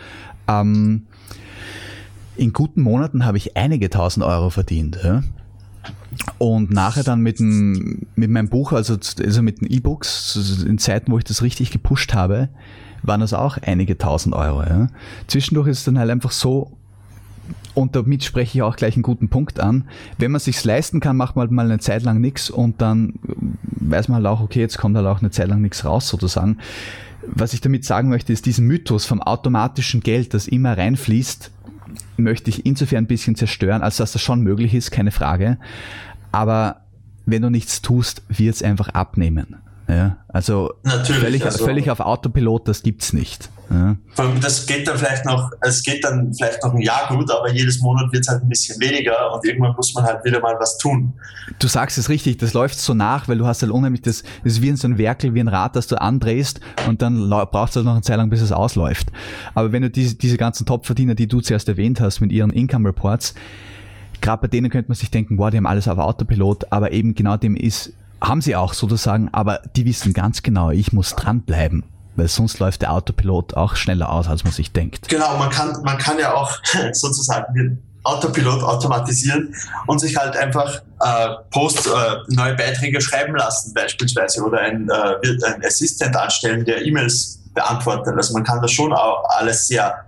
ähm, 0.49 1.07
in 2.37 2.53
guten 2.53 2.83
Monaten 2.83 3.25
habe 3.25 3.37
ich 3.37 3.57
einige 3.57 3.91
tausend 3.91 4.25
Euro 4.25 4.51
verdient. 4.51 4.99
Ja? 5.03 5.23
Und 6.39 6.71
nachher 6.71 7.03
dann 7.03 7.21
mit, 7.21 7.39
dem, 7.39 8.07
mit 8.15 8.31
meinem 8.31 8.49
Buch, 8.49 8.73
also, 8.73 8.97
also 8.97 9.43
mit 9.43 9.61
den 9.61 9.71
E-Books, 9.71 10.65
in 10.67 10.79
Zeiten, 10.79 11.13
wo 11.13 11.19
ich 11.19 11.25
das 11.25 11.43
richtig 11.43 11.71
gepusht 11.71 12.15
habe, 12.15 12.49
waren 13.03 13.21
das 13.21 13.35
auch 13.35 13.59
einige 13.59 13.99
tausend 13.99 14.35
Euro. 14.35 14.63
Ja? 14.63 14.89
Zwischendurch 15.27 15.69
ist 15.69 15.79
es 15.79 15.85
dann 15.85 15.99
halt 15.99 16.11
einfach 16.11 16.31
so, 16.31 16.73
und 17.75 17.95
damit 17.95 18.25
spreche 18.25 18.59
ich 18.59 18.63
auch 18.63 18.77
gleich 18.77 18.95
einen 18.95 19.05
guten 19.05 19.29
Punkt 19.29 19.61
an. 19.61 19.85
Wenn 20.19 20.33
man 20.33 20.41
sich's 20.41 20.65
leisten 20.65 21.01
kann, 21.01 21.17
macht 21.17 21.37
man 21.37 21.43
halt 21.43 21.53
mal 21.53 21.65
eine 21.65 21.79
Zeit 21.79 22.03
lang 22.03 22.21
nichts 22.21 22.51
und 22.51 22.81
dann 22.81 23.15
weiß 23.63 24.09
man 24.09 24.17
halt 24.17 24.27
auch, 24.27 24.41
okay, 24.41 24.61
jetzt 24.61 24.79
kommt 24.79 24.97
halt 24.97 25.07
auch 25.07 25.21
eine 25.21 25.31
Zeit 25.31 25.49
lang 25.49 25.63
nichts 25.63 25.85
raus 25.85 26.09
sozusagen 26.09 26.59
was 27.35 27.53
ich 27.53 27.61
damit 27.61 27.85
sagen 27.85 28.09
möchte, 28.09 28.33
ist 28.33 28.47
diesen 28.47 28.67
Mythos 28.67 29.05
vom 29.05 29.23
automatischen 29.23 30.01
Geld, 30.01 30.35
das 30.35 30.49
immer 30.49 30.77
reinfließt, 30.77 31.51
möchte 32.17 32.51
ich 32.51 32.67
insofern 32.67 33.05
ein 33.05 33.07
bisschen 33.07 33.35
zerstören, 33.35 33.83
als 33.83 33.97
dass 33.97 34.13
das 34.13 34.23
schon 34.23 34.43
möglich 34.43 34.75
ist, 34.75 34.91
keine 34.91 35.11
Frage. 35.11 35.59
Aber 36.33 36.83
wenn 37.27 37.43
du 37.43 37.51
nichts 37.51 37.83
tust, 37.83 38.23
wird 38.29 38.55
es 38.55 38.63
einfach 38.63 38.89
abnehmen. 38.91 39.57
Ja, 39.89 40.19
also 40.29 40.75
Natürlich, 40.83 41.23
völlig, 41.23 41.45
also 41.45 41.65
völlig 41.65 41.91
auf 41.91 42.01
Autopilot, 42.01 42.69
das 42.69 42.83
gibt's 42.83 43.13
nicht. 43.13 43.49
Ja. 43.71 43.97
Das 44.41 44.67
geht 44.67 44.89
dann 44.89 44.97
vielleicht 44.97 45.25
noch, 45.25 45.51
es 45.61 45.83
geht 45.83 46.03
dann 46.05 46.33
vielleicht 46.35 46.63
noch 46.65 46.73
ein 46.73 46.81
Jahr 46.81 47.09
gut, 47.09 47.31
aber 47.31 47.51
jedes 47.53 47.81
Monat 47.81 48.11
wird 48.13 48.23
es 48.23 48.29
halt 48.29 48.43
ein 48.43 48.49
bisschen 48.49 48.81
weniger 48.81 49.33
und 49.33 49.45
irgendwann 49.45 49.75
muss 49.77 49.95
man 49.95 50.05
halt 50.05 50.25
wieder 50.25 50.41
mal 50.41 50.57
was 50.59 50.79
tun. 50.79 51.13
Du 51.59 51.69
sagst 51.69 51.99
es 51.99 52.09
richtig, 52.09 52.39
das 52.39 52.55
läuft 52.55 52.79
so 52.79 52.95
nach, 52.95 53.29
weil 53.29 53.39
du 53.39 53.47
hast 53.47 53.63
halt 53.63 53.71
unheimlich 53.71 54.03
das, 54.03 54.23
das 54.45 54.55
ist 54.55 54.63
wie 54.63 54.75
so 54.75 54.89
ein 54.89 54.97
Werkel, 54.97 55.35
wie 55.35 55.41
ein 55.41 55.49
Rad, 55.49 55.77
das 55.77 55.87
du 55.87 56.01
andrehst 56.01 56.61
und 56.89 57.03
dann 57.03 57.29
brauchst 57.29 57.77
du 57.77 57.79
halt 57.79 57.87
noch 57.87 57.93
eine 57.93 58.03
Zeit 58.03 58.17
lang, 58.17 58.31
bis 58.31 58.41
es 58.41 58.53
ausläuft. 58.53 59.09
Aber 59.55 59.73
wenn 59.73 59.83
du 59.83 59.91
diese, 59.91 60.15
diese 60.15 60.39
ganzen 60.39 60.65
Topverdiener, 60.65 61.15
die 61.15 61.27
du 61.27 61.41
zuerst 61.41 61.69
erwähnt 61.69 62.01
hast, 62.01 62.21
mit 62.21 62.33
ihren 62.33 62.51
Income 62.51 62.89
Reports, 62.89 63.35
gerade 64.21 64.43
bei 64.43 64.49
denen 64.49 64.71
könnte 64.71 64.89
man 64.89 64.97
sich 64.97 65.11
denken, 65.11 65.37
wow, 65.37 65.51
die 65.51 65.59
haben 65.59 65.67
alles 65.67 65.89
auf 65.89 65.99
Autopilot, 65.99 66.73
aber 66.73 66.93
eben 66.93 67.15
genau 67.15 67.37
dem 67.37 67.55
ist 67.55 67.93
haben 68.21 68.41
sie 68.41 68.57
auch 68.57 68.75
sozusagen, 68.75 69.29
aber 69.33 69.61
die 69.77 69.85
wissen 69.85 70.13
ganz 70.13 70.43
genau, 70.43 70.71
ich 70.71 70.93
muss 70.93 71.15
dranbleiben, 71.15 71.85
weil 72.19 72.29
sonst 72.29 72.59
läuft 72.59 72.83
der 72.83 72.93
Autopilot 72.93 73.55
auch 73.57 73.77
schneller 73.77 74.11
aus, 74.11 74.29
als 74.29 74.45
man 74.45 74.53
sich 74.53 74.73
denkt. 74.73 75.09
Genau, 75.09 75.37
man 75.39 75.51
kann, 75.51 75.81
man 75.83 75.99
kann 75.99 76.19
ja 76.19 76.35
auch 76.35 76.53
sozusagen 76.93 77.55
den 77.55 77.83
Autopilot 78.03 78.63
automatisieren 78.63 79.55
und 79.87 79.99
sich 80.01 80.17
halt 80.17 80.37
einfach 80.37 80.83
äh, 81.01 81.29
Post, 81.51 81.87
äh, 81.87 81.91
neue 82.29 82.55
Beiträge 82.55 83.01
schreiben 83.01 83.37
lassen 83.37 83.75
beispielsweise 83.75 84.43
oder 84.43 84.61
ein, 84.61 84.89
äh, 84.89 85.47
ein 85.47 85.65
Assistent 85.65 86.17
anstellen, 86.17 86.65
der 86.65 86.85
E-Mails 86.85 87.41
beantwortet. 87.55 88.15
Also 88.17 88.35
man 88.35 88.45
kann 88.45 88.63
das 88.63 88.73
schon 88.73 88.93
auch 88.93 89.25
alles 89.29 89.69
sehr 89.69 90.05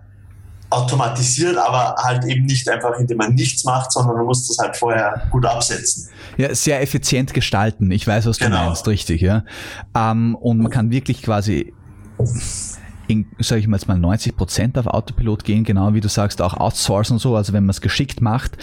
automatisiert, 0.71 1.57
aber 1.59 1.97
halt 1.99 2.25
eben 2.25 2.47
nicht 2.47 2.69
einfach, 2.69 2.97
indem 2.99 3.19
man 3.19 3.35
nichts 3.35 3.65
macht, 3.65 3.93
sondern 3.93 4.17
man 4.17 4.27
muss 4.27 4.47
das 4.47 4.59
halt 4.59 4.77
vorher 4.77 5.27
gut 5.31 5.45
absetzen. 5.45 6.09
Ja, 6.37 6.55
sehr 6.55 6.81
effizient 6.81 7.35
gestalten. 7.35 7.91
Ich 7.91 8.07
weiß, 8.07 8.27
was 8.27 8.39
du 8.39 8.45
genau. 8.45 8.67
meinst, 8.67 8.87
richtig, 8.87 9.21
ja. 9.21 9.45
Ähm, 9.97 10.37
und 10.37 10.59
man 10.59 10.71
kann 10.71 10.91
wirklich 10.91 11.23
quasi 11.23 11.75
in, 13.11 13.27
sag 13.41 13.59
ich 13.59 13.67
mal 13.67 13.77
jetzt 13.77 13.89
mal 13.89 13.99
90 13.99 14.37
Prozent 14.37 14.79
auf 14.79 14.87
Autopilot 14.87 15.45
gehen, 15.45 15.65
genau 15.65 15.95
wie 15.95 16.01
du 16.01 16.09
sagst, 16.09 16.41
auch 16.41 16.55
outsourcen 16.55 17.15
und 17.15 17.19
so. 17.19 17.35
Also 17.35 17.53
wenn 17.53 17.65
man 17.65 17.71
es 17.71 17.81
geschickt 17.81 18.21
macht, 18.21 18.57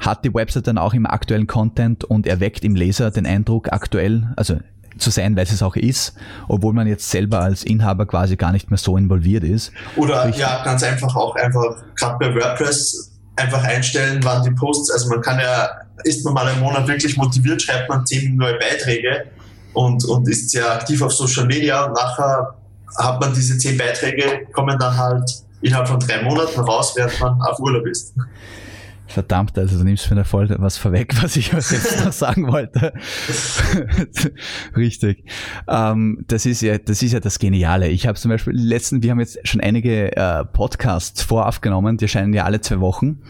hat 0.00 0.24
die 0.24 0.34
Website 0.34 0.66
dann 0.66 0.78
auch 0.78 0.92
immer 0.92 1.12
aktuellen 1.12 1.46
Content 1.46 2.04
und 2.04 2.26
erweckt 2.26 2.64
im 2.64 2.74
Leser 2.74 3.10
den 3.10 3.26
Eindruck 3.26 3.72
aktuell, 3.72 4.32
also 4.36 4.58
zu 4.98 5.10
sein, 5.10 5.36
weil 5.36 5.44
es 5.44 5.62
auch 5.62 5.76
ist, 5.76 6.14
obwohl 6.48 6.74
man 6.74 6.86
jetzt 6.86 7.10
selber 7.10 7.40
als 7.40 7.62
Inhaber 7.64 8.06
quasi 8.06 8.36
gar 8.36 8.52
nicht 8.52 8.70
mehr 8.70 8.78
so 8.78 8.96
involviert 8.96 9.44
ist. 9.44 9.72
Oder 9.96 10.24
Richtig. 10.26 10.42
ja, 10.42 10.62
ganz 10.64 10.82
einfach 10.82 11.14
auch 11.16 11.34
einfach, 11.36 11.82
gerade 11.96 12.18
bei 12.18 12.34
WordPress, 12.34 13.12
einfach 13.36 13.64
einstellen, 13.64 14.20
wann 14.22 14.42
die 14.42 14.50
Posts, 14.50 14.90
also 14.90 15.08
man 15.08 15.22
kann 15.22 15.38
ja, 15.38 15.70
ist 16.04 16.24
man 16.24 16.34
mal 16.34 16.46
einen 16.46 16.60
Monat 16.60 16.86
wirklich 16.88 17.16
motiviert, 17.16 17.62
schreibt 17.62 17.88
man 17.88 18.04
zehn 18.04 18.36
neue 18.36 18.58
Beiträge 18.58 19.24
und, 19.72 20.04
und 20.04 20.28
ist 20.28 20.50
sehr 20.50 20.70
aktiv 20.70 21.00
auf 21.00 21.12
Social 21.12 21.46
Media 21.46 21.84
und 21.84 21.94
nachher 21.94 22.54
hat 22.98 23.20
man 23.20 23.34
diese 23.34 23.58
zehn 23.58 23.76
Beiträge, 23.76 24.46
kommen 24.52 24.78
dann 24.78 24.96
halt 24.96 25.30
innerhalb 25.60 25.88
von 25.88 26.00
drei 26.00 26.22
Monaten 26.22 26.60
raus, 26.60 26.94
während 26.96 27.18
man 27.20 27.40
auf 27.42 27.58
Urlaub 27.60 27.86
ist. 27.86 28.14
Verdammt, 29.12 29.58
also 29.58 29.76
du 29.76 29.84
nimmst 29.84 30.08
mir 30.08 30.16
da 30.16 30.24
voll 30.24 30.48
was 30.58 30.78
vorweg, 30.78 31.12
was 31.22 31.36
ich 31.36 31.52
was 31.52 31.70
jetzt 31.70 32.02
noch 32.02 32.12
sagen 32.12 32.50
wollte. 32.50 32.94
Richtig. 34.76 35.24
Ähm, 35.68 36.24
das 36.28 36.46
ist 36.46 36.62
ja, 36.62 36.78
das 36.78 37.02
ist 37.02 37.12
ja 37.12 37.20
das 37.20 37.38
Geniale. 37.38 37.88
Ich 37.88 38.06
habe 38.06 38.18
zum 38.18 38.30
Beispiel 38.30 38.54
letzten, 38.54 39.02
wir 39.02 39.10
haben 39.10 39.20
jetzt 39.20 39.46
schon 39.46 39.60
einige 39.60 40.16
äh, 40.16 40.44
Podcasts 40.46 41.22
voraufgenommen, 41.22 41.98
die 41.98 42.06
erscheinen 42.06 42.32
ja 42.32 42.44
alle 42.44 42.62
zwei 42.62 42.80
Wochen. 42.80 43.20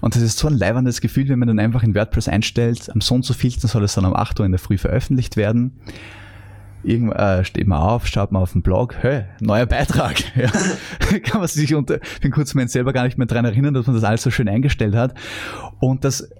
Und 0.00 0.14
das 0.14 0.22
ist 0.22 0.38
so 0.38 0.46
ein 0.46 0.56
leibendes 0.56 1.00
Gefühl, 1.00 1.28
wenn 1.28 1.40
man 1.40 1.48
dann 1.48 1.58
einfach 1.58 1.82
in 1.82 1.94
WordPress 1.94 2.28
einstellt, 2.28 2.88
am 2.90 3.00
so 3.00 3.16
und 3.16 3.24
so 3.24 3.34
vielten 3.34 3.66
soll 3.66 3.82
es 3.82 3.94
dann 3.94 4.04
um 4.04 4.14
8 4.14 4.38
Uhr 4.38 4.46
in 4.46 4.52
der 4.52 4.60
Früh 4.60 4.78
veröffentlicht 4.78 5.36
werden 5.36 5.72
irgendwann 6.84 7.40
äh, 7.40 7.44
steht 7.44 7.66
man 7.66 7.80
auf, 7.80 8.06
schaut 8.06 8.32
man 8.32 8.42
auf 8.42 8.52
den 8.52 8.62
Blog, 8.62 8.96
hey, 9.00 9.24
neuer 9.40 9.66
Beitrag. 9.66 10.22
Ja. 10.34 10.50
Kann 11.20 11.40
man 11.40 11.48
sich 11.48 11.74
unter, 11.74 11.98
bin 12.20 12.30
kurz 12.30 12.54
Moment 12.54 12.70
selber 12.70 12.92
gar 12.92 13.04
nicht 13.04 13.18
mehr 13.18 13.26
dran 13.26 13.44
erinnern, 13.44 13.74
dass 13.74 13.86
man 13.86 13.94
das 13.94 14.04
alles 14.04 14.22
so 14.22 14.30
schön 14.30 14.48
eingestellt 14.48 14.94
hat. 14.94 15.14
Und 15.78 16.04
das 16.04 16.30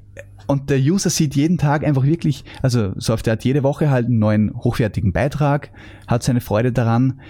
und 0.46 0.70
der 0.70 0.78
User 0.78 1.10
sieht 1.10 1.36
jeden 1.36 1.58
Tag 1.58 1.84
einfach 1.84 2.04
wirklich, 2.04 2.44
also 2.62 2.92
so 2.96 3.14
auf 3.14 3.22
der 3.22 3.34
Art 3.34 3.44
jede 3.44 3.62
Woche 3.62 3.90
halt 3.90 4.06
einen 4.06 4.18
neuen 4.18 4.54
hochwertigen 4.54 5.12
Beitrag, 5.12 5.70
hat 6.06 6.22
seine 6.22 6.40
Freude 6.40 6.72
daran. 6.72 7.20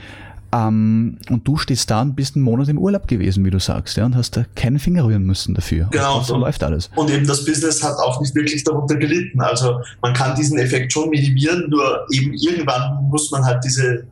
Ähm, 0.55 1.19
und 1.31 1.49
du 1.49 1.57
stehst 1.57 1.91
da 1.91 2.03
und 2.03 2.15
bist 2.15 2.37
einen 2.37 2.45
Monat 2.45 2.69
im 2.69 2.79
Urlaub 2.79 3.09
gewesen, 3.09 3.45
wie 3.45 3.51
du 3.51 3.59
sagst, 3.59 3.97
ja, 3.97 4.05
und 4.05 4.15
hast 4.15 4.37
da 4.37 4.45
keinen 4.55 4.79
Finger 4.79 5.05
rühren 5.05 5.25
müssen 5.25 5.55
dafür. 5.55 5.89
Genau. 5.91 6.19
Und 6.19 6.27
so 6.27 6.37
läuft 6.37 6.63
alles. 6.63 6.91
Und 6.95 7.11
eben 7.11 7.27
das 7.27 7.45
Business 7.45 7.83
hat 7.83 7.97
auch 7.97 8.21
nicht 8.21 8.35
wirklich 8.35 8.63
darunter 8.63 8.97
gelitten. 8.97 9.41
Also 9.41 9.81
man 10.03 10.13
kann 10.13 10.35
diesen 10.35 10.59
Effekt 10.59 10.93
schon 10.93 11.09
minimieren, 11.09 11.71
nur 11.71 12.07
eben 12.13 12.35
irgendwann 12.35 13.03
muss 13.09 13.31
man 13.31 13.45
halt 13.45 13.65
diese 13.65 14.05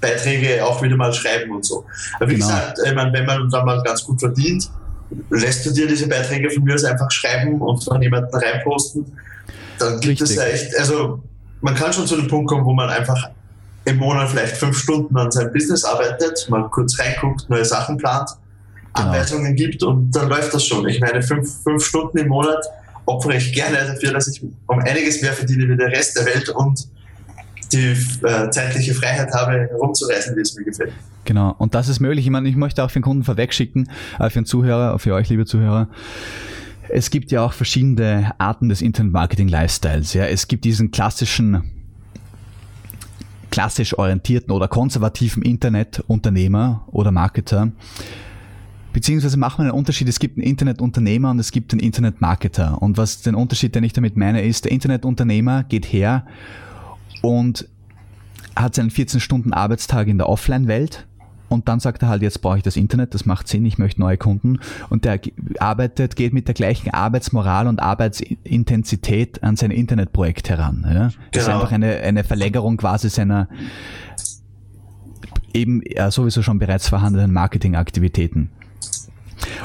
Beiträge 0.00 0.64
auch 0.64 0.82
wieder 0.82 0.96
mal 0.96 1.12
schreiben 1.12 1.52
und 1.52 1.64
so. 1.64 1.84
Aber 2.16 2.28
wie 2.30 2.34
genau. 2.34 2.46
gesagt, 2.46 2.78
ich 2.84 2.94
meine, 2.94 3.12
wenn 3.12 3.26
man 3.26 3.50
dann 3.50 3.66
mal 3.66 3.82
ganz 3.82 4.02
gut 4.02 4.18
verdient, 4.18 4.70
lässt 5.30 5.66
du 5.66 5.70
dir 5.72 5.86
diese 5.86 6.08
Beiträge 6.08 6.50
von 6.50 6.64
mir 6.64 6.74
aus 6.74 6.84
einfach 6.84 7.10
schreiben 7.10 7.60
und 7.60 7.84
von 7.84 8.00
jemandem 8.00 8.34
reinposten, 8.34 9.04
dann 9.78 10.00
gibt 10.00 10.22
es 10.22 10.34
ja 10.34 10.44
echt, 10.44 10.76
also 10.78 11.22
man 11.60 11.74
kann 11.74 11.92
schon 11.92 12.06
zu 12.06 12.16
dem 12.16 12.28
Punkt 12.28 12.48
kommen, 12.48 12.64
wo 12.64 12.72
man 12.72 12.88
einfach 12.88 13.30
im 13.84 13.96
Monat 13.96 14.30
vielleicht 14.30 14.56
fünf 14.56 14.78
Stunden 14.78 15.16
an 15.16 15.30
seinem 15.30 15.52
Business 15.52 15.84
arbeitet, 15.84 16.46
mal 16.48 16.68
kurz 16.70 16.98
reinguckt, 16.98 17.48
neue 17.50 17.64
Sachen 17.64 17.96
plant, 17.96 18.30
genau. 18.94 19.08
Anweisungen 19.08 19.56
gibt 19.56 19.82
und 19.82 20.10
dann 20.12 20.28
läuft 20.28 20.54
das 20.54 20.64
schon. 20.64 20.86
Ich 20.88 21.00
meine, 21.00 21.22
fünf, 21.22 21.62
fünf 21.62 21.84
Stunden 21.84 22.18
im 22.18 22.28
Monat 22.28 22.64
opfere 23.06 23.36
ich 23.36 23.52
gerne 23.52 23.78
dafür, 23.78 24.12
dass 24.12 24.28
ich 24.28 24.42
um 24.66 24.78
einiges 24.78 25.22
mehr 25.22 25.32
verdiene 25.32 25.68
wie 25.68 25.76
der 25.76 25.88
Rest 25.88 26.16
der 26.16 26.26
Welt 26.26 26.48
und 26.50 26.88
die 27.72 27.96
äh, 28.22 28.50
zeitliche 28.50 28.94
Freiheit 28.94 29.32
habe, 29.32 29.68
herumzureisen, 29.70 30.36
wie 30.36 30.40
es 30.40 30.54
mir 30.54 30.64
gefällt. 30.64 30.92
Genau, 31.24 31.54
und 31.58 31.74
das 31.74 31.88
ist 31.88 32.00
möglich. 32.00 32.26
Ich 32.26 32.30
meine, 32.30 32.48
ich 32.48 32.56
möchte 32.56 32.84
auch 32.84 32.90
für 32.90 32.98
den 32.98 33.04
Kunden 33.04 33.24
vorwegschicken, 33.24 33.88
äh, 34.18 34.28
für 34.28 34.40
den 34.40 34.44
Zuhörer, 34.44 34.98
für 34.98 35.14
euch, 35.14 35.28
liebe 35.30 35.46
Zuhörer, 35.46 35.88
es 36.88 37.10
gibt 37.10 37.32
ja 37.32 37.42
auch 37.42 37.54
verschiedene 37.54 38.32
Arten 38.38 38.68
des 38.68 38.82
Internet-Marketing-Lifestyles. 38.82 40.12
Ja, 40.12 40.26
es 40.26 40.48
gibt 40.48 40.64
diesen 40.64 40.90
klassischen 40.90 41.81
klassisch 43.52 43.96
orientierten 43.96 44.50
oder 44.50 44.66
konservativen 44.66 45.42
Internetunternehmer 45.42 46.88
oder 46.90 47.12
Marketer. 47.12 47.70
Beziehungsweise 48.92 49.36
machen 49.36 49.58
wir 49.58 49.70
einen 49.70 49.78
Unterschied. 49.78 50.08
Es 50.08 50.18
gibt 50.18 50.36
einen 50.36 50.46
Internetunternehmer 50.46 51.30
und 51.30 51.38
es 51.38 51.52
gibt 51.52 51.72
einen 51.72 51.80
Internetmarketer. 51.80 52.80
Und 52.82 52.96
was 52.96 53.22
den 53.22 53.34
Unterschied, 53.34 53.74
den 53.74 53.84
ich 53.84 53.92
damit 53.92 54.16
meine, 54.16 54.42
ist, 54.42 54.64
der 54.64 54.72
Internetunternehmer 54.72 55.64
geht 55.64 55.86
her 55.86 56.26
und 57.22 57.68
hat 58.56 58.74
seinen 58.74 58.90
14 58.90 59.20
Stunden 59.20 59.52
Arbeitstag 59.52 60.08
in 60.08 60.18
der 60.18 60.28
Offline-Welt 60.28 61.06
und 61.52 61.68
dann 61.68 61.80
sagt 61.80 62.02
er 62.02 62.08
halt, 62.08 62.22
jetzt 62.22 62.40
brauche 62.42 62.56
ich 62.56 62.62
das 62.62 62.76
Internet, 62.76 63.14
das 63.14 63.26
macht 63.26 63.48
Sinn, 63.48 63.64
ich 63.64 63.78
möchte 63.78 64.00
neue 64.00 64.16
Kunden. 64.16 64.58
Und 64.90 65.04
der 65.04 65.20
arbeitet, 65.58 66.16
geht 66.16 66.32
mit 66.32 66.48
der 66.48 66.54
gleichen 66.54 66.90
Arbeitsmoral 66.90 67.66
und 67.66 67.80
Arbeitsintensität 67.80 69.42
an 69.42 69.56
sein 69.56 69.70
Internetprojekt 69.70 70.48
heran. 70.48 70.84
Ja? 70.84 71.04
Das 71.04 71.14
genau. 71.30 71.42
ist 71.42 71.48
einfach 71.48 71.72
eine, 71.72 71.96
eine 71.98 72.24
Verlängerung 72.24 72.76
quasi 72.76 73.08
seiner 73.08 73.48
eben 75.54 75.82
sowieso 76.08 76.42
schon 76.42 76.58
bereits 76.58 76.88
vorhandenen 76.88 77.32
Marketingaktivitäten. 77.32 78.50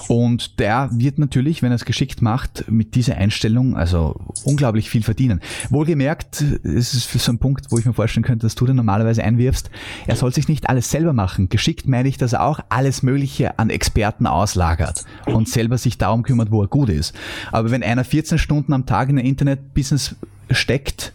Und 0.07 0.59
der 0.59 0.89
wird 0.91 1.19
natürlich, 1.19 1.61
wenn 1.61 1.71
er 1.71 1.75
es 1.75 1.85
geschickt 1.85 2.21
macht, 2.21 2.69
mit 2.69 2.95
dieser 2.95 3.17
Einstellung 3.17 3.75
also 3.75 4.19
unglaublich 4.43 4.89
viel 4.89 5.03
verdienen. 5.03 5.41
Wohlgemerkt, 5.69 6.41
es 6.63 6.93
ist 6.93 7.05
für 7.05 7.19
so 7.19 7.31
ein 7.31 7.39
Punkt, 7.39 7.67
wo 7.69 7.77
ich 7.77 7.85
mir 7.85 7.93
vorstellen 7.93 8.23
könnte, 8.23 8.45
dass 8.45 8.55
du 8.55 8.65
den 8.65 8.75
normalerweise 8.75 9.23
einwirfst, 9.23 9.69
er 10.05 10.15
soll 10.15 10.33
sich 10.33 10.47
nicht 10.47 10.69
alles 10.69 10.89
selber 10.89 11.13
machen. 11.13 11.49
Geschickt 11.49 11.87
meine 11.87 12.09
ich, 12.09 12.17
dass 12.17 12.33
er 12.33 12.43
auch 12.43 12.59
alles 12.69 13.03
Mögliche 13.03 13.59
an 13.59 13.69
Experten 13.69 14.27
auslagert 14.27 15.05
und 15.25 15.49
selber 15.49 15.77
sich 15.77 15.97
darum 15.97 16.23
kümmert, 16.23 16.51
wo 16.51 16.61
er 16.61 16.67
gut 16.67 16.89
ist. 16.89 17.13
Aber 17.51 17.71
wenn 17.71 17.83
einer 17.83 18.03
14 18.03 18.37
Stunden 18.37 18.73
am 18.73 18.85
Tag 18.85 19.09
in 19.09 19.19
ein 19.19 19.25
Internet-Business 19.25 20.15
steckt, 20.51 21.13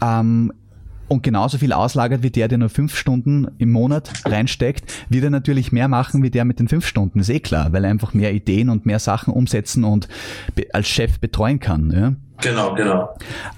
ähm, 0.00 0.52
und 1.08 1.22
genauso 1.22 1.58
viel 1.58 1.72
auslagert 1.72 2.22
wie 2.22 2.30
der, 2.30 2.48
der 2.48 2.58
nur 2.58 2.68
fünf 2.68 2.96
Stunden 2.96 3.48
im 3.58 3.70
Monat 3.70 4.10
reinsteckt, 4.24 4.90
wird 5.08 5.24
er 5.24 5.30
natürlich 5.30 5.72
mehr 5.72 5.88
machen 5.88 6.22
wie 6.22 6.30
der 6.30 6.44
mit 6.44 6.58
den 6.58 6.68
fünf 6.68 6.86
Stunden. 6.86 7.20
Ist 7.20 7.28
eh 7.28 7.40
klar, 7.40 7.72
weil 7.72 7.84
er 7.84 7.90
einfach 7.90 8.14
mehr 8.14 8.32
Ideen 8.32 8.68
und 8.70 8.86
mehr 8.86 8.98
Sachen 8.98 9.32
umsetzen 9.32 9.84
und 9.84 10.08
als 10.72 10.88
Chef 10.88 11.18
betreuen 11.18 11.60
kann. 11.60 11.90
Ja? 11.90 12.12
Genau, 12.42 12.74
genau. 12.74 13.14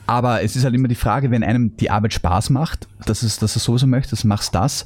Aber 0.07 0.43
es 0.43 0.57
ist 0.57 0.65
halt 0.65 0.75
immer 0.75 0.89
die 0.89 0.95
Frage, 0.95 1.31
wenn 1.31 1.43
einem 1.43 1.77
die 1.77 1.91
Arbeit 1.91 2.13
Spaß 2.13 2.51
macht, 2.51 2.87
dass 3.07 3.23
es, 3.23 3.39
dass 3.39 3.57
er 3.57 3.61
sowieso 3.61 3.87
möchte, 3.87 4.11
dass 4.11 4.25
machst 4.25 4.55
das. 4.55 4.85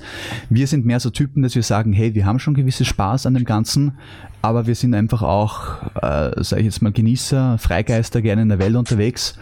Wir 0.49 0.67
sind 0.67 0.87
mehr 0.87 1.01
so 1.01 1.11
Typen, 1.11 1.43
dass 1.43 1.55
wir 1.55 1.63
sagen, 1.63 1.93
hey, 1.93 2.15
wir 2.15 2.25
haben 2.25 2.39
schon 2.39 2.55
gewisse 2.55 2.85
Spaß 2.85 3.27
an 3.27 3.35
dem 3.35 3.45
Ganzen, 3.45 3.99
aber 4.41 4.67
wir 4.67 4.75
sind 4.75 4.95
einfach 4.95 5.23
auch, 5.23 5.83
äh, 5.97 6.43
sage 6.45 6.61
ich 6.61 6.67
jetzt 6.67 6.83
mal, 6.83 6.93
Genießer, 6.93 7.59
Freigeister, 7.59 8.23
gerne 8.23 8.43
in 8.43 8.49
der 8.49 8.59
Welt 8.59 8.77
unterwegs 8.77 9.37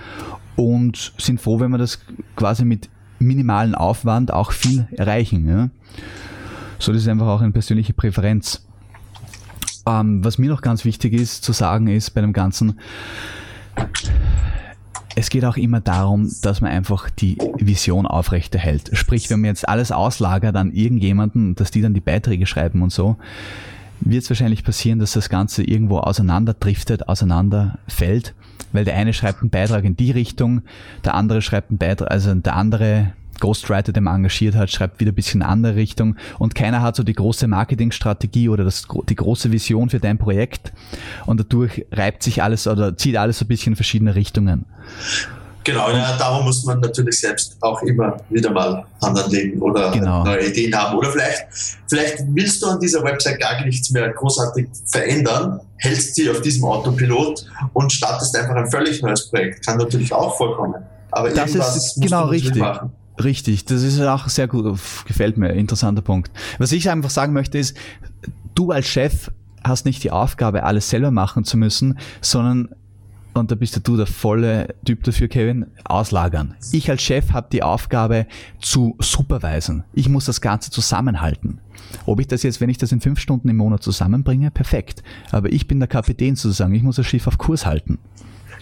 und 0.57 1.13
sind 1.19 1.41
froh, 1.41 1.61
wenn 1.61 1.71
wir 1.71 1.79
das 1.79 2.01
quasi 2.35 2.65
mit 2.65 2.89
minimalen 3.19 3.75
Aufwand 3.75 4.33
auch 4.33 4.53
viel 4.53 4.87
erreichen. 4.93 5.49
Ja? 5.49 5.71
So, 6.79 6.93
das 6.93 7.03
ist 7.03 7.09
einfach 7.09 7.27
auch 7.27 7.41
eine 7.41 7.53
persönliche 7.53 7.93
Präferenz. 7.93 8.65
Ähm, 9.87 10.25
was 10.25 10.39
mir 10.39 10.51
noch 10.51 10.63
ganz 10.63 10.85
wichtig 10.85 11.13
ist 11.13 11.45
zu 11.45 11.53
sagen 11.53 11.87
ist 11.87 12.11
bei 12.11 12.21
dem 12.21 12.33
Ganzen, 12.33 12.81
es 15.15 15.31
geht 15.31 15.45
auch 15.47 15.57
immer 15.57 15.81
darum, 15.81 16.31
dass 16.43 16.61
man 16.61 16.71
einfach 16.71 17.09
die 17.09 17.39
Vision 17.57 18.07
aufrechterhält. 18.07 18.91
Sprich, 18.93 19.31
wenn 19.31 19.41
man 19.41 19.49
jetzt 19.49 19.67
alles 19.67 19.91
auslagert 19.91 20.55
an 20.57 20.73
irgendjemanden, 20.73 21.55
dass 21.55 21.71
die 21.71 21.81
dann 21.81 21.95
die 21.95 22.01
Beiträge 22.01 22.45
schreiben 22.45 22.83
und 22.83 22.93
so, 22.93 23.17
wird 24.01 24.25
es 24.25 24.31
wahrscheinlich 24.31 24.63
passieren, 24.63 24.99
dass 24.99 25.13
das 25.13 25.31
Ganze 25.31 25.63
irgendwo 25.63 25.99
auseinanderdriftet, 25.99 27.09
auseinanderfällt 27.09 28.35
weil 28.73 28.85
der 28.85 28.97
eine 28.97 29.13
schreibt 29.13 29.41
einen 29.41 29.51
Beitrag 29.51 29.85
in 29.85 29.97
die 29.97 30.11
Richtung, 30.11 30.63
der 31.05 31.15
andere 31.15 31.43
schreibt 31.43 31.71
einen 31.71 31.79
Beitrag, 31.79 32.11
also 32.11 32.35
der 32.35 32.57
andere 32.57 33.13
Ghostwriter, 33.41 33.93
der 33.93 34.03
man 34.03 34.17
engagiert 34.17 34.55
hat, 34.55 34.71
schreibt 34.71 35.01
wieder 35.01 35.13
ein 35.13 35.15
bisschen 35.15 35.41
in 35.41 35.43
eine 35.43 35.53
andere 35.53 35.77
Richtung 35.77 36.17
und 36.39 36.55
keiner 36.55 36.83
hat 36.83 36.97
so 36.97 37.03
die 37.03 37.13
große 37.13 37.47
Marketingstrategie 37.47 38.49
oder 38.49 38.65
das, 38.65 38.87
die 39.09 39.15
große 39.15 39.53
Vision 39.53 39.91
für 39.91 40.01
dein 40.01 40.19
Projekt 40.19 40.73
und 41.27 41.41
dadurch 41.41 41.85
reibt 41.93 42.23
sich 42.23 42.43
alles 42.43 42.67
oder 42.67 42.97
zieht 42.97 43.17
alles 43.17 43.39
so 43.39 43.45
ein 43.45 43.49
bisschen 43.49 43.73
in 43.73 43.77
verschiedene 43.77 44.15
Richtungen. 44.15 44.65
Genau, 45.67 45.91
ja, 45.91 46.17
darum 46.17 46.45
muss 46.45 46.63
man 46.63 46.79
natürlich 46.79 47.19
selbst 47.19 47.57
auch 47.61 47.83
immer 47.83 48.17
wieder 48.31 48.53
mal 48.53 48.87
Hand 49.03 49.19
anlegen 49.19 49.61
oder 49.61 49.91
genau. 49.91 50.23
neue 50.23 50.47
Ideen 50.47 50.73
haben. 50.73 50.97
Oder 50.97 51.11
vielleicht, 51.11 51.45
vielleicht 51.89 52.19
willst 52.29 52.63
du 52.63 52.69
an 52.69 52.79
dieser 52.79 53.03
Website 53.03 53.41
gar 53.41 53.65
nichts 53.65 53.91
mehr 53.91 54.13
großartig 54.13 54.69
verändern, 54.87 55.61
hältst 55.79 56.15
sie 56.15 56.31
auf 56.31 56.41
diesem 56.41 56.65
Autopilot 56.65 57.45
und 57.73 57.93
startest 57.93 58.37
einfach 58.37 58.55
ein 58.55 58.71
völlig 58.71 59.03
neues 59.03 59.29
Projekt. 59.29 59.67
Kann 59.67 59.79
natürlich 59.79 60.13
auch 60.13 60.37
vorkommen. 60.37 60.85
Aber 61.11 61.31
das 61.31 61.53
ist 61.57 62.01
genau 62.01 62.27
richtig. 62.27 62.59
Machen. 62.59 62.93
Richtig, 63.25 63.65
das 63.65 63.83
ist 63.83 64.01
auch 64.01 64.29
sehr 64.29 64.47
gut, 64.47 64.79
gefällt 65.07 65.37
mir, 65.37 65.53
interessanter 65.53 66.03
Punkt. 66.03 66.31
Was 66.59 66.71
ich 66.71 66.89
einfach 66.91 67.11
sagen 67.11 67.33
möchte 67.33 67.59
ist, 67.59 67.77
du 68.55 68.71
als 68.71 68.87
Chef 68.87 69.33
hast 69.65 69.85
nicht 69.85 70.05
die 70.05 70.13
Aufgabe, 70.13 70.63
alles 70.63 70.91
selber 70.91 71.11
machen 71.11 71.43
zu 71.43 71.57
müssen, 71.57 71.99
sondern 72.21 72.69
und 73.37 73.50
da 73.50 73.55
bist 73.55 73.81
du 73.87 73.97
der 73.97 74.07
volle 74.07 74.75
Typ 74.85 75.02
dafür, 75.05 75.28
Kevin, 75.28 75.66
auslagern. 75.85 76.55
Ich 76.73 76.90
als 76.90 77.02
Chef 77.02 77.33
habe 77.33 77.49
die 77.52 77.62
Aufgabe 77.62 78.26
zu 78.61 78.97
supervisen. 78.99 79.85
Ich 79.93 80.09
muss 80.09 80.25
das 80.25 80.40
Ganze 80.40 80.71
zusammenhalten. 80.71 81.61
Ob 82.07 82.21
ich 82.21 82.26
das 82.26 82.43
jetzt, 82.43 82.61
wenn 82.61 82.69
ich 82.69 82.78
das 82.78 82.93
in 82.93 83.00
fünf 83.00 83.21
Stunden 83.21 83.49
im 83.49 83.57
Monat 83.57 83.83
zusammenbringe, 83.83 84.50
perfekt. 84.50 85.02
Aber 85.31 85.52
ich 85.52 85.66
bin 85.69 85.78
der 85.78 85.88
Kapitän 85.88 86.37
sozusagen. 86.37 86.75
Ich 86.75 86.83
muss 86.83 86.97
das 86.97 87.07
Schiff 87.07 87.26
auf 87.26 87.38
Kurs 87.38 87.66
halten. 87.66 87.99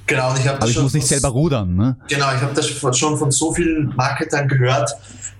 Genau, 0.06 0.30
und 0.30 0.38
ich 0.38 0.46
habe 0.46 0.60
Aber 0.60 0.68
ich 0.68 0.80
muss 0.80 0.92
nicht 0.92 1.06
selber 1.06 1.28
rudern. 1.28 1.76
Ne? 1.76 1.96
Genau, 2.08 2.26
ich 2.34 2.42
habe 2.42 2.54
das 2.54 2.68
schon 2.98 3.16
von 3.16 3.30
so 3.30 3.54
vielen 3.54 3.94
Marketern 3.96 4.48
gehört, 4.48 4.90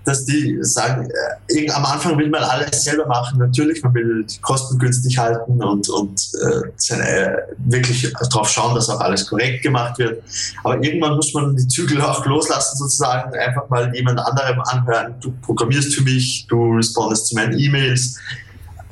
dass 0.05 0.25
die 0.27 0.59
sagen, 0.61 1.09
äh, 1.49 1.71
am 1.71 1.85
Anfang 1.85 2.19
will 2.19 2.29
man 2.29 2.43
alles 2.43 2.85
selber 2.85 3.07
machen. 3.07 3.39
Natürlich, 3.39 3.83
man 3.83 3.95
will 3.95 4.25
die 4.25 4.39
Kosten 4.41 4.79
günstig 4.79 5.19
halten 5.19 5.63
und, 5.63 5.89
und 5.89 6.31
äh, 6.43 6.69
seine, 6.77 7.09
äh, 7.09 7.37
wirklich 7.59 8.13
darauf 8.31 8.49
schauen, 8.49 8.75
dass 8.75 8.91
auch 8.91 9.01
alles 9.01 9.27
korrekt 9.27 9.63
gemacht 9.63 9.99
wird. 9.99 10.23
Aber 10.63 10.83
irgendwann 10.83 11.17
muss 11.17 11.33
man 11.33 11.57
die 11.57 11.67
Zügel 11.67 12.01
auch 12.03 12.25
loslassen, 12.27 12.77
sozusagen, 12.77 13.35
einfach 13.35 13.69
mal 13.71 13.95
jemand 13.95 14.21
anderem 14.21 14.61
anhören. 14.61 15.15
Du 15.21 15.33
programmierst 15.43 15.95
für 15.95 16.03
mich, 16.03 16.47
du 16.49 16.75
respondest 16.75 17.29
zu 17.29 17.35
meinen 17.35 17.59
E-Mails, 17.59 18.19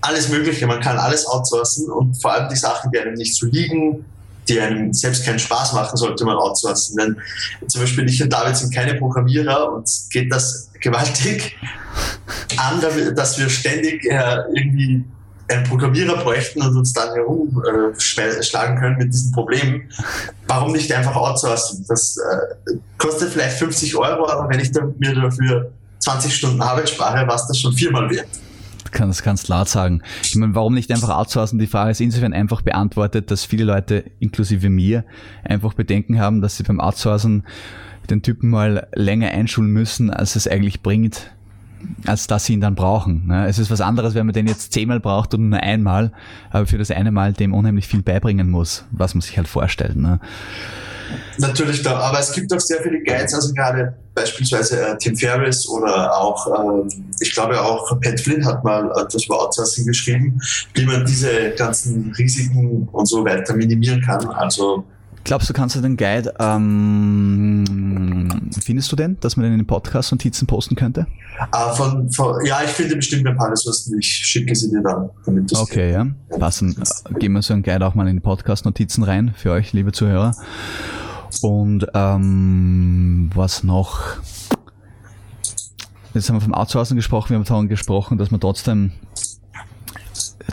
alles 0.01 0.29
Mögliche. 0.31 0.67
Man 0.67 0.81
kann 0.81 0.99
alles 0.99 1.27
outsourcen 1.27 1.91
und 1.91 2.21
vor 2.21 2.33
allem 2.33 2.49
die 2.49 2.57
Sachen, 2.57 2.91
die 2.91 2.99
einem 2.99 3.15
nicht 3.15 3.35
so 3.35 3.47
liegen, 3.47 4.05
die 4.49 4.61
einem 4.61 4.93
selbst 4.93 5.25
keinen 5.25 5.39
Spaß 5.39 5.73
machen, 5.73 5.97
sollte 5.97 6.25
man 6.25 6.37
outsourcen. 6.37 6.97
Denn 6.97 7.17
zum 7.69 7.81
Beispiel 7.81 8.09
ich 8.09 8.23
und 8.23 8.33
David 8.33 8.57
sind 8.57 8.75
keine 8.75 8.95
Programmierer 8.95 9.73
und 9.73 9.89
geht 10.11 10.33
das 10.33 10.71
gewaltig 10.81 11.57
an, 12.57 12.81
dass 13.15 13.39
wir 13.39 13.49
ständig 13.49 14.05
äh, 14.05 14.39
irgendwie 14.55 15.05
einen 15.49 15.65
Programmierer 15.65 16.17
bräuchten 16.17 16.63
und 16.63 16.77
uns 16.77 16.93
dann 16.93 17.15
herumschlagen 17.15 18.77
äh, 18.77 18.81
können 18.81 18.97
mit 18.97 19.13
diesen 19.13 19.33
Problemen. 19.33 19.89
Warum 20.47 20.73
nicht 20.73 20.91
einfach 20.93 21.15
outsourcen? 21.15 21.85
Das 21.89 22.17
äh, 22.17 22.77
kostet 22.99 23.33
vielleicht 23.33 23.59
50 23.59 23.97
Euro, 23.97 24.29
aber 24.29 24.49
wenn 24.49 24.61
ich 24.61 24.71
mir 24.99 25.15
dafür 25.15 25.73
20 25.99 26.35
Stunden 26.35 26.63
Arbeit 26.63 26.89
spare, 26.89 27.27
war 27.27 27.37
es 27.37 27.47
das 27.47 27.59
schon 27.59 27.73
viermal 27.75 28.09
wert 28.11 28.29
kann, 28.93 29.09
das 29.09 29.23
kannst 29.23 29.49
laut 29.49 29.69
sagen. 29.69 30.03
Ich 30.23 30.37
meine, 30.37 30.55
warum 30.55 30.75
nicht 30.75 30.91
einfach 30.93 31.11
outsourcen? 31.11 31.59
Die 31.59 31.67
Frage 31.67 31.91
ist 31.91 32.01
insofern 32.01 32.33
einfach 32.33 32.63
beantwortet, 32.63 33.31
dass 33.31 33.45
viele 33.45 33.65
Leute, 33.65 34.05
inklusive 34.21 34.69
mir, 34.69 35.05
einfach 35.45 35.75
Bedenken 35.75 36.21
haben, 36.21 36.41
dass 36.41 36.57
sie 36.57 36.63
beim 36.63 36.81
Outsourcen 36.81 37.45
den 38.11 38.23
Typen 38.23 38.51
mal 38.51 38.89
länger 38.95 39.31
einschulen 39.31 39.71
müssen, 39.71 40.11
als 40.11 40.37
es 40.37 40.49
eigentlich 40.49 40.83
bringt, 40.83 41.31
als 42.07 42.27
dass 42.27 42.47
sie 42.47 42.53
ihn 42.55 42.61
dann 42.61 42.75
brauchen. 42.75 43.31
Es 43.31 43.59
ist 43.59 43.71
was 43.71 43.81
anderes, 43.81 44.15
wenn 44.15 44.27
man 44.27 44.33
den 44.33 44.47
jetzt 44.47 44.73
zehnmal 44.73 45.01
braucht 45.01 45.35
und 45.35 45.49
nur 45.49 45.61
einmal, 45.61 46.13
aber 46.51 46.67
für 46.67 46.79
das 46.79 46.91
eine 46.91 47.11
Mal 47.13 47.33
dem 47.33 47.55
unheimlich 47.55 47.87
viel 47.87 48.03
beibringen 48.03 48.51
muss, 48.51 48.85
was 48.91 49.15
man 49.15 49.21
sich 49.21 49.37
halt 49.37 49.49
vorstellt. 49.49 49.97
Ne? 49.97 50.21
Natürlich 51.39 51.83
da, 51.83 51.99
aber 51.99 52.21
es 52.21 52.33
gibt 52.33 52.53
auch 52.53 52.61
sehr 52.61 52.83
viele 52.83 53.03
Guides, 53.03 53.35
also 53.35 53.53
gerade 53.55 53.97
beispielsweise 54.15 54.81
äh, 54.81 54.99
Tim 54.99 55.17
Ferriss 55.17 55.69
oder 55.69 56.17
auch, 56.17 56.47
äh, 56.47 56.89
ich 57.21 57.33
glaube 57.33 57.61
auch 57.61 58.01
Pat 58.01 58.21
Flynn 58.21 58.45
hat 58.45 58.63
mal 58.65 58.91
etwas 58.99 59.25
über 59.25 59.41
Outsourcing 59.43 59.87
geschrieben, 59.87 60.41
wie 60.75 60.85
man 60.85 61.05
diese 61.07 61.51
ganzen 61.57 62.13
Risiken 62.19 62.89
und 62.93 63.07
so 63.07 63.25
weiter 63.25 63.55
minimieren 63.55 64.03
kann. 64.03 64.27
Also 64.31 64.85
Glaubst 65.25 65.49
du, 65.49 65.53
kannst 65.53 65.77
du 65.77 65.81
den 65.81 65.97
Guide, 65.97 66.35
ähm, 66.41 67.65
findest 68.61 68.91
du 68.91 68.97
denn, 68.97 69.19
dass 69.21 69.37
man 69.37 69.45
den 69.45 69.53
in 69.53 69.61
den 69.61 69.67
Podcast-Notizen 69.69 70.49
posten 70.49 70.75
könnte? 70.75 71.07
Ah, 71.53 71.73
von, 71.73 72.11
von, 72.11 72.45
ja, 72.45 72.63
ich 72.65 72.71
finde 72.71 72.97
bestimmt 72.97 73.29
ein 73.29 73.37
paar 73.37 73.53
Ressourcen, 73.53 73.97
ich 74.01 74.07
schicke 74.09 74.53
sie 74.55 74.71
dir 74.71 74.83
dann. 74.83 75.11
Damit 75.25 75.57
okay, 75.57 75.93
ja. 75.93 76.09
Passen. 76.39 76.75
Geben 77.21 77.35
wir 77.35 77.43
so 77.43 77.55
einen 77.55 77.63
Guide 77.63 77.87
auch 77.87 77.95
mal 77.95 78.09
in 78.09 78.17
die 78.17 78.21
Podcast-Notizen 78.21 79.05
rein, 79.05 79.33
für 79.37 79.53
euch, 79.53 79.73
liebe 79.73 79.93
Zuhörer. 79.93 80.35
Und 81.41 81.87
ähm, 81.95 83.31
was 83.35 83.63
noch? 83.63 84.01
Jetzt 86.15 86.29
haben 86.29 86.37
wir 86.37 86.43
vom 86.43 86.55
Outsourcing 86.55 86.97
gesprochen, 86.97 87.31
wir 87.31 87.37
haben 87.37 87.45
davon 87.45 87.69
gesprochen, 87.69 88.19
dass 88.19 88.31
man 88.31 88.41
trotzdem 88.41 88.93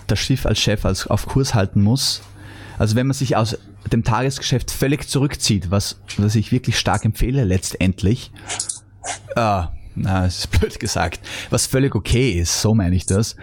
das 0.07 0.19
Schiff 0.19 0.45
als 0.45 0.59
Chef 0.59 0.85
als 0.85 1.07
auf 1.07 1.25
Kurs 1.25 1.53
halten 1.53 1.81
muss. 1.81 2.21
Also 2.77 2.95
wenn 2.95 3.07
man 3.07 3.13
sich 3.13 3.35
aus 3.35 3.57
dem 3.91 4.03
Tagesgeschäft 4.03 4.71
völlig 4.71 5.07
zurückzieht, 5.09 5.69
was, 5.69 5.99
was 6.17 6.35
ich 6.35 6.51
wirklich 6.51 6.79
stark 6.79 7.03
empfehle 7.03 7.43
letztendlich, 7.43 8.31
äh, 9.35 9.63
na, 9.95 10.25
es 10.25 10.39
ist 10.39 10.51
blöd 10.59 10.79
gesagt, 10.79 11.19
was 11.49 11.67
völlig 11.67 11.95
okay 11.95 12.31
ist, 12.31 12.61
so 12.61 12.73
meine 12.73 12.95
ich 12.95 13.05
das. 13.05 13.35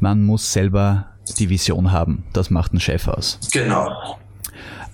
Man 0.00 0.24
muss 0.24 0.52
selber 0.52 1.06
die 1.38 1.48
Vision 1.48 1.92
haben. 1.92 2.24
Das 2.32 2.50
macht 2.50 2.74
ein 2.74 2.80
Chef 2.80 3.08
aus. 3.08 3.38
Genau. 3.52 4.18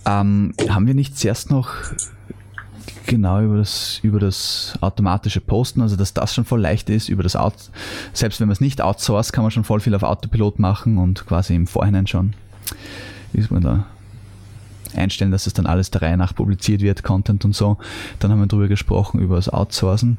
Ähm, 0.07 0.55
haben 0.69 0.87
wir 0.87 0.95
nicht 0.95 1.19
zuerst 1.19 1.51
noch 1.51 1.69
genau 3.07 3.41
über 3.41 3.57
das, 3.57 3.99
über 4.03 4.21
das 4.21 4.75
automatische 4.81 5.41
Posten, 5.41 5.83
also 5.83 5.97
dass 5.97 6.15
das 6.15 6.35
schon 6.35 6.45
voll 6.45 6.61
leicht 6.61 6.89
ist, 6.91 7.09
über 7.09 7.23
das 7.23 7.37
Out, 7.37 7.55
selbst 8.13 8.41
wenn 8.41 8.49
man 8.49 8.53
es 8.53 8.61
nicht 8.61 8.81
outsourced, 8.81 9.33
kann 9.33 9.43
man 9.43 9.51
schon 9.51 9.65
voll 9.65 9.81
viel 9.81 9.95
auf 9.95 10.03
Autopilot 10.03 10.59
machen 10.59 10.97
und 10.97 11.27
quasi 11.27 11.55
im 11.55 11.67
Vorhinein 11.67 12.07
schon, 12.07 12.35
ist 13.33 13.51
man 13.51 13.63
da, 13.63 13.87
einstellen, 14.95 15.31
dass 15.31 15.47
es 15.47 15.55
dann 15.55 15.67
alles 15.67 15.91
der 15.91 16.03
Reihe 16.03 16.17
nach 16.17 16.35
publiziert 16.35 16.83
wird, 16.83 17.03
Content 17.03 17.45
und 17.45 17.55
so. 17.55 17.79
Dann 18.19 18.31
haben 18.31 18.41
wir 18.41 18.47
darüber 18.47 18.69
gesprochen, 18.69 19.21
über 19.21 19.37
das 19.37 19.49
Outsourcen, 19.49 20.19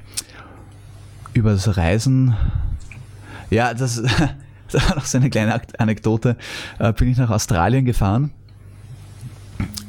über 1.34 1.52
das 1.52 1.78
Reisen. 1.78 2.36
Ja, 3.50 3.74
das, 3.74 4.02
das 4.72 4.89
war 4.89 4.96
noch 4.96 5.06
so 5.06 5.17
eine 5.17 5.30
kleine 5.30 5.62
Anekdote. 5.78 6.38
Äh, 6.80 6.94
bin 6.94 7.10
ich 7.10 7.17
nach 7.17 7.30
Australien 7.30 7.86
gefahren 7.86 8.32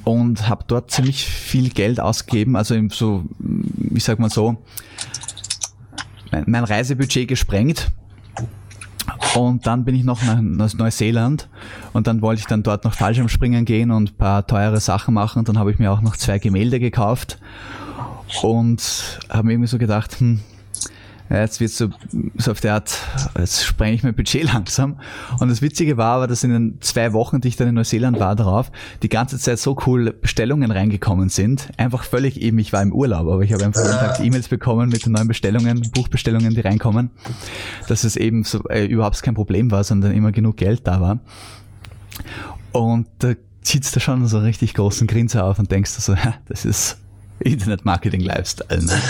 und 0.04 0.48
habe 0.48 0.64
dort 0.66 0.90
ziemlich 0.90 1.24
viel 1.24 1.70
Geld 1.70 2.00
ausgegeben, 2.00 2.56
also 2.56 2.76
so, 2.90 3.24
ich 3.94 4.04
sag 4.04 4.18
mal 4.18 4.30
so, 4.30 4.56
mein, 6.46 6.64
Reisebudget 6.64 7.28
gesprengt. 7.28 7.92
Und 9.34 9.66
dann 9.66 9.84
bin 9.84 9.94
ich 9.94 10.04
noch 10.04 10.22
nach 10.22 10.40
Neuseeland 10.40 11.48
und 11.92 12.06
dann 12.06 12.20
wollte 12.22 12.40
ich 12.40 12.46
dann 12.46 12.62
dort 12.62 12.84
noch 12.84 12.94
Fallschirmspringen 12.94 13.64
gehen 13.64 13.90
und 13.90 14.18
paar 14.18 14.46
teure 14.46 14.78
Sachen 14.80 15.14
machen. 15.14 15.40
Und 15.40 15.48
dann 15.48 15.58
habe 15.58 15.70
ich 15.70 15.78
mir 15.78 15.90
auch 15.90 16.02
noch 16.02 16.16
zwei 16.16 16.38
Gemälde 16.38 16.78
gekauft 16.78 17.38
und 18.42 19.20
habe 19.28 19.46
mir 19.46 19.54
irgendwie 19.54 19.68
so 19.68 19.78
gedacht, 19.78 20.20
hm, 20.20 20.40
ja, 21.32 21.40
jetzt 21.40 21.60
wird 21.60 21.70
so, 21.70 21.88
so 22.36 22.50
auf 22.50 22.60
der 22.60 22.74
Art, 22.74 22.98
jetzt 23.38 23.64
sprenge 23.64 23.94
ich 23.94 24.02
mein 24.02 24.14
Budget 24.14 24.44
langsam. 24.52 24.98
Und 25.40 25.48
das 25.48 25.62
Witzige 25.62 25.96
war 25.96 26.16
aber, 26.16 26.26
dass 26.26 26.44
in 26.44 26.50
den 26.50 26.78
zwei 26.82 27.14
Wochen, 27.14 27.40
die 27.40 27.48
ich 27.48 27.56
dann 27.56 27.68
in 27.68 27.74
Neuseeland 27.74 28.20
war, 28.20 28.36
darauf, 28.36 28.70
die 29.02 29.08
ganze 29.08 29.38
Zeit 29.38 29.58
so 29.58 29.78
cool 29.86 30.12
Bestellungen 30.12 30.70
reingekommen 30.70 31.30
sind. 31.30 31.70
Einfach 31.78 32.04
völlig 32.04 32.38
eben, 32.42 32.58
ich 32.58 32.74
war 32.74 32.82
im 32.82 32.92
Urlaub, 32.92 33.28
aber 33.28 33.40
ich 33.40 33.52
habe 33.54 33.64
einfach 33.64 33.82
jeden 33.82 33.98
Tag 33.98 34.20
E-Mails 34.20 34.48
bekommen 34.48 34.90
mit 34.90 35.06
den 35.06 35.12
neuen 35.12 35.26
Bestellungen, 35.26 35.90
Buchbestellungen, 35.94 36.54
die 36.54 36.60
reinkommen, 36.60 37.10
dass 37.88 38.04
es 38.04 38.16
eben 38.16 38.44
so 38.44 38.62
äh, 38.68 38.84
überhaupt 38.84 39.22
kein 39.22 39.34
Problem 39.34 39.70
war, 39.70 39.84
sondern 39.84 40.12
immer 40.12 40.32
genug 40.32 40.58
Geld 40.58 40.86
da 40.86 41.00
war. 41.00 41.20
Und 42.72 43.06
da 43.20 43.32
zieht's 43.62 43.90
da 43.92 44.00
schon 44.00 44.26
so 44.26 44.36
einen 44.36 44.46
richtig 44.46 44.74
großen 44.74 45.06
Grinser 45.06 45.44
auf 45.46 45.58
und 45.58 45.70
denkst 45.70 45.94
du 45.94 46.02
so, 46.02 46.12
ja, 46.12 46.34
das 46.48 46.66
ist 46.66 46.98
Internet-Marketing-Lifestyle. 47.40 48.84
Ne? 48.84 48.92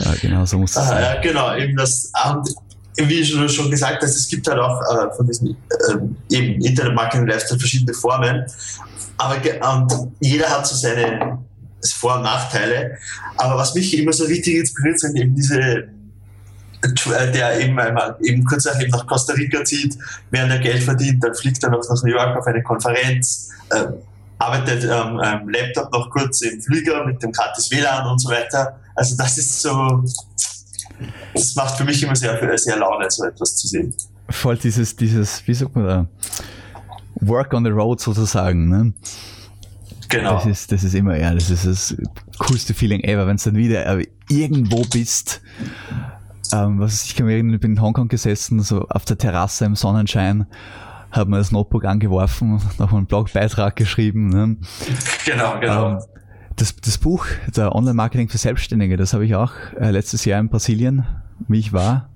Ja, 0.00 0.14
genau, 0.20 0.46
so 0.46 0.58
muss 0.58 0.76
es 0.76 0.88
sein. 0.88 1.02
Ja, 1.02 1.20
genau, 1.20 1.54
eben 1.56 1.76
das, 1.76 2.10
und 2.26 2.48
wie 2.96 3.22
du 3.22 3.48
schon 3.48 3.70
gesagt 3.70 4.02
hast, 4.02 4.16
es 4.16 4.28
gibt 4.28 4.48
halt 4.48 4.58
auch 4.58 4.80
äh, 4.80 5.14
von 5.14 5.26
diesem 5.26 5.48
äh, 5.48 6.34
eben 6.34 6.60
Internet-Marketing-Lifestyle 6.60 7.60
verschiedene 7.60 7.94
Formen, 7.94 8.44
aber 9.18 9.36
und 9.74 10.12
jeder 10.20 10.48
hat 10.48 10.66
so 10.66 10.74
seine 10.74 11.38
Vor- 11.96 12.16
und 12.16 12.22
Nachteile. 12.22 12.96
Aber 13.36 13.56
was 13.58 13.74
mich 13.74 13.96
immer 13.96 14.12
so 14.12 14.24
richtig 14.24 14.56
inspiriert, 14.56 14.98
sind 14.98 15.16
eben 15.16 15.34
diese 15.34 15.60
äh, 15.60 17.30
der 17.32 17.60
eben, 17.60 17.78
einmal, 17.78 18.16
eben 18.22 18.44
kurz 18.44 18.64
nach, 18.64 18.80
eben 18.80 18.90
nach 18.90 19.06
Costa 19.06 19.34
Rica 19.34 19.62
zieht, 19.64 19.96
während 20.30 20.52
er 20.52 20.58
Geld 20.58 20.82
verdient, 20.82 21.22
dann 21.22 21.34
fliegt 21.34 21.62
er 21.62 21.70
noch 21.70 21.86
nach 21.86 22.02
New 22.02 22.10
York 22.10 22.36
auf 22.38 22.46
eine 22.46 22.62
Konferenz, 22.62 23.50
äh, 23.70 23.84
arbeitet 24.38 24.84
ähm, 24.84 25.20
am 25.20 25.48
Laptop 25.50 25.92
noch 25.92 26.08
kurz 26.10 26.40
im 26.40 26.62
Flieger 26.62 27.04
mit 27.04 27.22
dem 27.22 27.32
gratis 27.32 27.70
WLAN 27.70 28.06
und 28.06 28.18
so 28.18 28.30
weiter 28.30 28.80
also 29.00 29.16
das 29.16 29.38
ist 29.38 29.62
so, 29.62 30.04
das 31.32 31.56
macht 31.56 31.78
für 31.78 31.84
mich 31.84 32.02
immer 32.02 32.14
sehr, 32.14 32.58
sehr 32.58 32.76
Laune, 32.76 33.10
so 33.10 33.24
etwas 33.24 33.56
zu 33.56 33.66
sehen. 33.66 33.94
Voll 34.28 34.58
dieses, 34.58 34.94
dieses, 34.94 35.46
wie 35.48 35.54
sagt 35.54 35.74
man 35.74 35.86
da, 35.86 36.06
Work 37.22 37.54
on 37.54 37.64
the 37.64 37.70
Road 37.70 37.98
sozusagen, 37.98 38.68
ne? 38.68 38.92
Genau. 40.10 40.34
Das 40.34 40.44
ist, 40.44 40.72
das 40.72 40.84
ist 40.84 40.94
immer, 40.94 41.16
ja, 41.16 41.32
das 41.32 41.48
ist 41.48 41.66
das 41.66 41.96
coolste 42.40 42.74
Feeling 42.74 43.00
ever, 43.00 43.26
wenn 43.26 43.38
du 43.38 43.44
dann 43.44 43.56
wieder 43.56 43.98
irgendwo 44.28 44.84
bist. 44.84 45.40
Ähm, 46.52 46.78
was 46.78 47.04
ich 47.06 47.16
kann 47.16 47.24
mir 47.24 47.32
erinnern, 47.32 47.54
ich 47.54 47.60
bin 47.60 47.72
in 47.72 47.80
Hongkong 47.80 48.08
gesessen, 48.08 48.60
so 48.60 48.86
auf 48.88 49.06
der 49.06 49.16
Terrasse 49.16 49.64
im 49.64 49.76
Sonnenschein, 49.76 50.46
habe 51.10 51.30
mir 51.30 51.38
das 51.38 51.52
Notebook 51.52 51.86
angeworfen, 51.86 52.60
noch 52.78 52.92
einen 52.92 53.06
Blogbeitrag 53.06 53.76
geschrieben. 53.76 54.28
Ne? 54.28 54.56
Genau, 55.24 55.58
genau. 55.58 55.92
Ähm, 55.92 55.98
das, 56.56 56.74
das 56.76 56.98
Buch, 56.98 57.26
der 57.54 57.74
Online-Marketing 57.74 58.28
für 58.28 58.38
Selbstständige, 58.38 58.96
das 58.96 59.12
habe 59.12 59.24
ich 59.24 59.34
auch 59.34 59.52
äh, 59.78 59.90
letztes 59.90 60.24
Jahr 60.24 60.40
in 60.40 60.48
Brasilien, 60.48 61.06
wie 61.48 61.58
ich 61.58 61.72
war, 61.72 62.10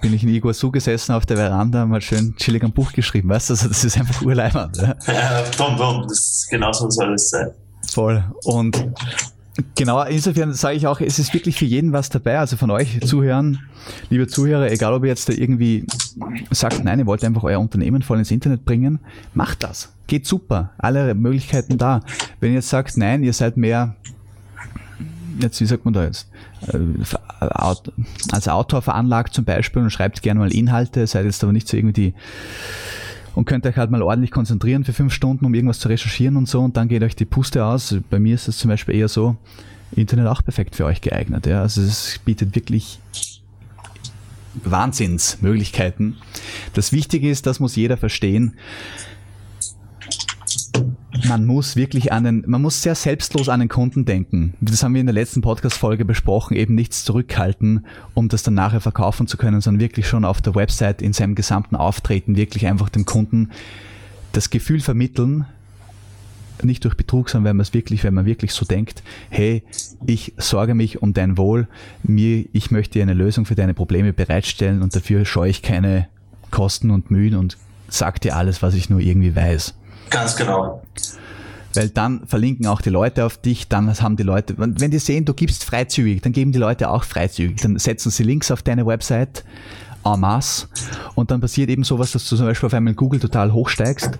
bin 0.00 0.12
ich 0.14 0.22
in 0.24 0.30
Iguazu 0.30 0.70
gesessen 0.70 1.12
auf 1.12 1.26
der 1.26 1.36
Veranda, 1.36 1.86
mal 1.86 2.00
schön 2.00 2.34
chillig 2.36 2.64
ein 2.64 2.72
Buch 2.72 2.92
geschrieben, 2.92 3.28
weißt 3.28 3.50
du, 3.50 3.54
also 3.54 3.68
das 3.68 3.84
ist 3.84 3.96
einfach 3.96 4.22
urleimend. 4.22 4.76
Ja, 4.76 4.96
ja 5.06 5.42
Tom, 5.56 5.76
Tom, 5.76 6.02
das 6.08 6.18
ist 6.18 6.48
genau 6.50 6.72
so 6.72 6.90
soll 6.90 7.14
es 7.14 7.30
sein. 7.30 7.50
Voll. 7.90 8.24
Und 8.44 8.92
genau, 9.74 10.02
insofern 10.04 10.52
sage 10.54 10.76
ich 10.76 10.86
auch, 10.86 11.00
es 11.00 11.18
ist 11.18 11.34
wirklich 11.34 11.56
für 11.56 11.64
jeden 11.64 11.92
was 11.92 12.08
dabei, 12.08 12.38
also 12.38 12.56
von 12.56 12.70
euch 12.70 13.00
Zuhören, 13.00 13.60
liebe 14.10 14.26
Zuhörer, 14.26 14.70
egal 14.70 14.92
ob 14.94 15.02
ihr 15.04 15.08
jetzt 15.08 15.28
da 15.28 15.32
irgendwie 15.32 15.86
sagt, 16.50 16.84
nein, 16.84 16.98
ihr 16.98 17.06
wollt 17.06 17.24
einfach 17.24 17.44
euer 17.44 17.60
Unternehmen 17.60 18.02
voll 18.02 18.18
ins 18.18 18.30
Internet 18.30 18.64
bringen, 18.64 19.00
macht 19.34 19.62
das. 19.62 19.92
Geht 20.06 20.26
super. 20.26 20.72
Alle 20.78 21.14
Möglichkeiten 21.14 21.78
da. 21.78 22.00
Wenn 22.40 22.50
ihr 22.50 22.56
jetzt 22.56 22.68
sagt, 22.68 22.96
nein, 22.96 23.22
ihr 23.22 23.32
seid 23.32 23.56
mehr, 23.56 23.96
jetzt, 25.40 25.60
wie 25.60 25.66
sagt 25.66 25.84
man 25.84 25.94
da 25.94 26.04
jetzt? 26.04 26.28
Äh, 26.68 26.78
als 28.30 28.48
Autor 28.48 28.82
veranlagt 28.82 29.34
zum 29.34 29.44
Beispiel 29.44 29.82
und 29.82 29.90
schreibt 29.90 30.22
gerne 30.22 30.40
mal 30.40 30.52
Inhalte, 30.52 31.06
seid 31.06 31.24
jetzt 31.24 31.42
aber 31.42 31.52
nicht 31.52 31.68
so 31.68 31.76
irgendwie 31.76 31.92
die 31.92 32.14
und 33.34 33.44
könnt 33.44 33.66
euch 33.66 33.76
halt 33.76 33.90
mal 33.90 34.02
ordentlich 34.02 34.30
konzentrieren 34.30 34.84
für 34.84 34.92
fünf 34.92 35.12
Stunden, 35.12 35.44
um 35.44 35.54
irgendwas 35.54 35.78
zu 35.78 35.88
recherchieren 35.88 36.36
und 36.36 36.48
so 36.48 36.60
und 36.60 36.76
dann 36.76 36.88
geht 36.88 37.02
euch 37.02 37.16
die 37.16 37.24
Puste 37.24 37.64
aus. 37.64 37.96
Bei 38.10 38.18
mir 38.18 38.34
ist 38.34 38.48
es 38.48 38.58
zum 38.58 38.68
Beispiel 38.68 38.94
eher 38.94 39.08
so, 39.08 39.36
Internet 39.94 40.26
auch 40.26 40.42
perfekt 40.42 40.76
für 40.76 40.84
euch 40.84 41.00
geeignet. 41.00 41.46
Ja? 41.46 41.62
Also 41.62 41.82
es 41.82 42.18
bietet 42.24 42.54
wirklich 42.54 42.98
Wahnsinnsmöglichkeiten. 44.64 46.16
Das 46.74 46.92
Wichtige 46.92 47.30
ist, 47.30 47.46
das 47.46 47.60
muss 47.60 47.76
jeder 47.76 47.96
verstehen. 47.96 48.54
Man 51.28 51.46
muss 51.46 51.76
wirklich 51.76 52.12
an 52.12 52.24
den, 52.24 52.44
man 52.46 52.62
muss 52.62 52.82
sehr 52.82 52.94
selbstlos 52.94 53.48
an 53.48 53.60
den 53.60 53.68
Kunden 53.68 54.04
denken. 54.04 54.54
Das 54.60 54.82
haben 54.82 54.94
wir 54.94 55.00
in 55.00 55.06
der 55.06 55.14
letzten 55.14 55.40
Podcast-Folge 55.40 56.04
besprochen, 56.04 56.56
eben 56.56 56.74
nichts 56.74 57.04
zurückhalten, 57.04 57.86
um 58.14 58.28
das 58.28 58.42
dann 58.42 58.54
nachher 58.54 58.80
verkaufen 58.80 59.26
zu 59.28 59.36
können, 59.36 59.60
sondern 59.60 59.80
wirklich 59.80 60.08
schon 60.08 60.24
auf 60.24 60.40
der 60.40 60.54
Website 60.54 61.00
in 61.00 61.12
seinem 61.12 61.34
gesamten 61.34 61.76
Auftreten 61.76 62.36
wirklich 62.36 62.66
einfach 62.66 62.88
dem 62.88 63.04
Kunden 63.04 63.50
das 64.32 64.50
Gefühl 64.50 64.80
vermitteln, 64.80 65.46
nicht 66.62 66.84
durch 66.84 66.96
Betrug, 66.96 67.28
sondern 67.28 67.50
wenn 67.50 67.56
man 67.56 67.62
es 67.62 67.74
wirklich, 67.74 68.04
wenn 68.04 68.14
man 68.14 68.26
wirklich 68.26 68.52
so 68.52 68.64
denkt, 68.64 69.02
hey, 69.30 69.62
ich 70.06 70.32
sorge 70.36 70.74
mich 70.74 71.02
um 71.02 71.12
dein 71.12 71.36
Wohl, 71.36 71.68
mir, 72.02 72.46
ich 72.52 72.70
möchte 72.70 72.94
dir 72.94 73.02
eine 73.02 73.14
Lösung 73.14 73.46
für 73.46 73.54
deine 73.54 73.74
Probleme 73.74 74.12
bereitstellen 74.12 74.82
und 74.82 74.94
dafür 74.94 75.24
scheue 75.24 75.50
ich 75.50 75.62
keine 75.62 76.08
Kosten 76.50 76.90
und 76.90 77.10
Mühen 77.10 77.34
und 77.34 77.58
sag 77.88 78.20
dir 78.20 78.36
alles, 78.36 78.62
was 78.62 78.74
ich 78.74 78.90
nur 78.90 79.00
irgendwie 79.00 79.34
weiß. 79.34 79.74
Ganz 80.10 80.36
genau. 80.36 80.82
Weil 81.74 81.88
dann 81.88 82.26
verlinken 82.26 82.66
auch 82.66 82.82
die 82.82 82.90
Leute 82.90 83.24
auf 83.24 83.38
dich, 83.38 83.68
dann 83.68 83.92
haben 83.98 84.16
die 84.16 84.22
Leute, 84.22 84.54
wenn 84.58 84.90
die 84.90 84.98
sehen, 84.98 85.24
du 85.24 85.32
gibst 85.32 85.64
freizügig, 85.64 86.20
dann 86.20 86.32
geben 86.32 86.52
die 86.52 86.58
Leute 86.58 86.90
auch 86.90 87.04
freizügig. 87.04 87.62
Dann 87.62 87.78
setzen 87.78 88.10
sie 88.10 88.24
Links 88.24 88.50
auf 88.50 88.62
deine 88.62 88.84
Website 88.86 89.44
en 90.04 90.20
masse 90.20 90.66
und 91.14 91.30
dann 91.30 91.40
passiert 91.40 91.70
eben 91.70 91.84
sowas, 91.84 92.12
dass 92.12 92.28
du 92.28 92.36
zum 92.36 92.44
Beispiel 92.44 92.66
auf 92.66 92.74
einmal 92.74 92.94
Google 92.94 93.20
total 93.20 93.52
hochsteigst 93.52 94.18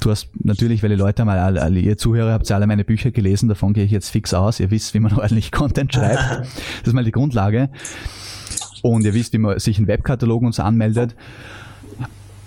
Du 0.00 0.10
hast 0.10 0.30
natürlich, 0.42 0.82
weil 0.82 0.88
die 0.88 0.96
Leute 0.96 1.26
mal, 1.26 1.38
alle, 1.38 1.60
alle, 1.60 1.78
ihr 1.78 1.98
Zuhörer 1.98 2.32
habt 2.32 2.48
ja 2.48 2.56
alle 2.56 2.66
meine 2.66 2.84
Bücher 2.84 3.10
gelesen, 3.10 3.50
davon 3.50 3.74
gehe 3.74 3.84
ich 3.84 3.90
jetzt 3.90 4.08
fix 4.08 4.32
aus. 4.32 4.58
Ihr 4.58 4.70
wisst, 4.70 4.94
wie 4.94 5.00
man 5.00 5.12
ordentlich 5.18 5.52
Content 5.52 5.94
schreibt. 5.94 6.20
Das 6.80 6.88
ist 6.88 6.94
mal 6.94 7.04
die 7.04 7.12
Grundlage. 7.12 7.68
Und 8.82 9.04
ihr 9.04 9.12
wisst, 9.12 9.34
wie 9.34 9.38
man 9.38 9.58
sich 9.58 9.78
in 9.78 9.86
Webkatalogen 9.86 10.46
und 10.46 10.54
so 10.54 10.62
anmeldet. 10.62 11.14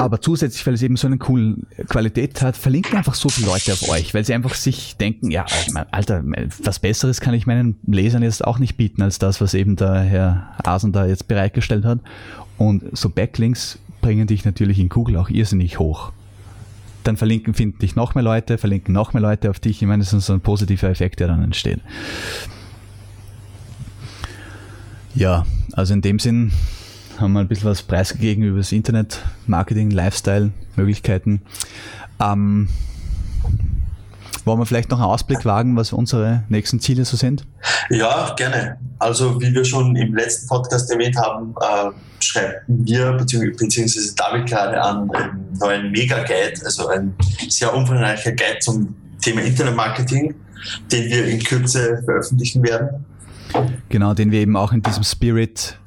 Aber 0.03 0.19
zusätzlich, 0.19 0.67
weil 0.67 0.73
es 0.73 0.81
eben 0.81 0.97
so 0.97 1.07
eine 1.07 1.17
coole 1.17 1.55
Qualität 1.87 2.41
hat, 2.41 2.57
verlinken 2.57 2.97
einfach 2.97 3.13
so 3.13 3.29
viele 3.29 3.47
Leute 3.47 3.71
auf 3.71 3.87
euch, 3.87 4.13
weil 4.13 4.25
sie 4.25 4.33
einfach 4.33 4.53
sich 4.53 4.97
denken, 4.97 5.31
ja, 5.31 5.45
Alter, 5.91 6.21
was 6.61 6.79
Besseres 6.79 7.21
kann 7.21 7.33
ich 7.33 7.47
meinen 7.47 7.77
Lesern 7.87 8.21
jetzt 8.21 8.43
auch 8.43 8.59
nicht 8.59 8.75
bieten 8.75 9.01
als 9.01 9.17
das, 9.17 9.39
was 9.39 9.53
eben 9.53 9.77
der 9.77 10.01
Herr 10.01 10.57
Asen 10.65 10.91
da 10.91 11.05
jetzt 11.05 11.29
bereitgestellt 11.29 11.85
hat. 11.85 11.99
Und 12.57 12.83
so 12.97 13.07
Backlinks 13.07 13.79
bringen 14.01 14.27
dich 14.27 14.43
natürlich 14.43 14.77
in 14.77 14.89
Google 14.89 15.15
auch 15.15 15.29
irrsinnig 15.29 15.79
hoch 15.79 16.11
dann 17.03 17.15
verlinken, 17.15 17.53
finden 17.53 17.79
dich 17.79 17.95
noch 17.95 18.13
mehr 18.13 18.23
Leute, 18.25 18.57
verlinken 18.57 18.93
noch 18.93 19.13
mehr 19.13 19.21
Leute 19.21 19.49
auf 19.49 19.59
dich. 19.59 19.81
Ich 19.81 19.87
meine, 19.87 20.03
das 20.03 20.11
ist 20.11 20.25
so 20.25 20.33
ein 20.33 20.41
positiver 20.41 20.89
Effekt, 20.89 21.21
der 21.21 21.27
dann 21.27 21.43
entsteht. 21.43 21.79
Ja, 25.15 25.45
also 25.73 25.93
in 25.93 26.01
dem 26.01 26.19
Sinn 26.19 26.51
haben 27.19 27.33
wir 27.33 27.39
ein 27.39 27.47
bisschen 27.47 27.69
was 27.69 27.83
preisgegeben 27.83 28.43
über 28.43 28.57
das 28.57 28.71
Internet, 28.71 29.19
Marketing, 29.47 29.91
Lifestyle, 29.91 30.51
Möglichkeiten. 30.75 31.41
Ähm, 32.19 32.69
wollen 34.45 34.59
wir 34.59 34.65
vielleicht 34.65 34.89
noch 34.91 34.99
einen 34.99 35.07
Ausblick 35.07 35.45
wagen, 35.45 35.77
was 35.77 35.93
unsere 35.93 36.43
nächsten 36.49 36.79
Ziele 36.79 37.05
so 37.05 37.15
sind? 37.15 37.45
Ja, 37.89 38.33
gerne. 38.35 38.77
Also 38.99 39.39
wie 39.41 39.53
wir 39.53 39.63
schon 39.63 39.95
im 39.95 40.15
letzten 40.15 40.47
Podcast 40.47 40.91
erwähnt 40.91 41.15
haben, 41.15 41.55
äh, 41.61 41.91
schreiben 42.21 42.85
wir 42.85 43.13
bzw. 43.13 44.11
David 44.15 44.47
gerade 44.47 44.81
an 44.81 45.09
einen 45.11 45.57
neuen 45.59 45.91
Mega-Guide, 45.91 46.61
also 46.65 46.87
ein 46.87 47.13
sehr 47.47 47.73
umfangreicher 47.73 48.31
Guide 48.31 48.59
zum 48.59 48.95
Thema 49.21 49.41
Internetmarketing, 49.41 50.35
den 50.91 51.09
wir 51.09 51.25
in 51.25 51.41
Kürze 51.41 52.01
veröffentlichen 52.03 52.63
werden. 52.63 53.05
Genau, 53.89 54.13
den 54.13 54.31
wir 54.31 54.39
eben 54.39 54.57
auch 54.57 54.73
in 54.73 54.81
diesem 54.81 55.03
Spirit 55.03 55.77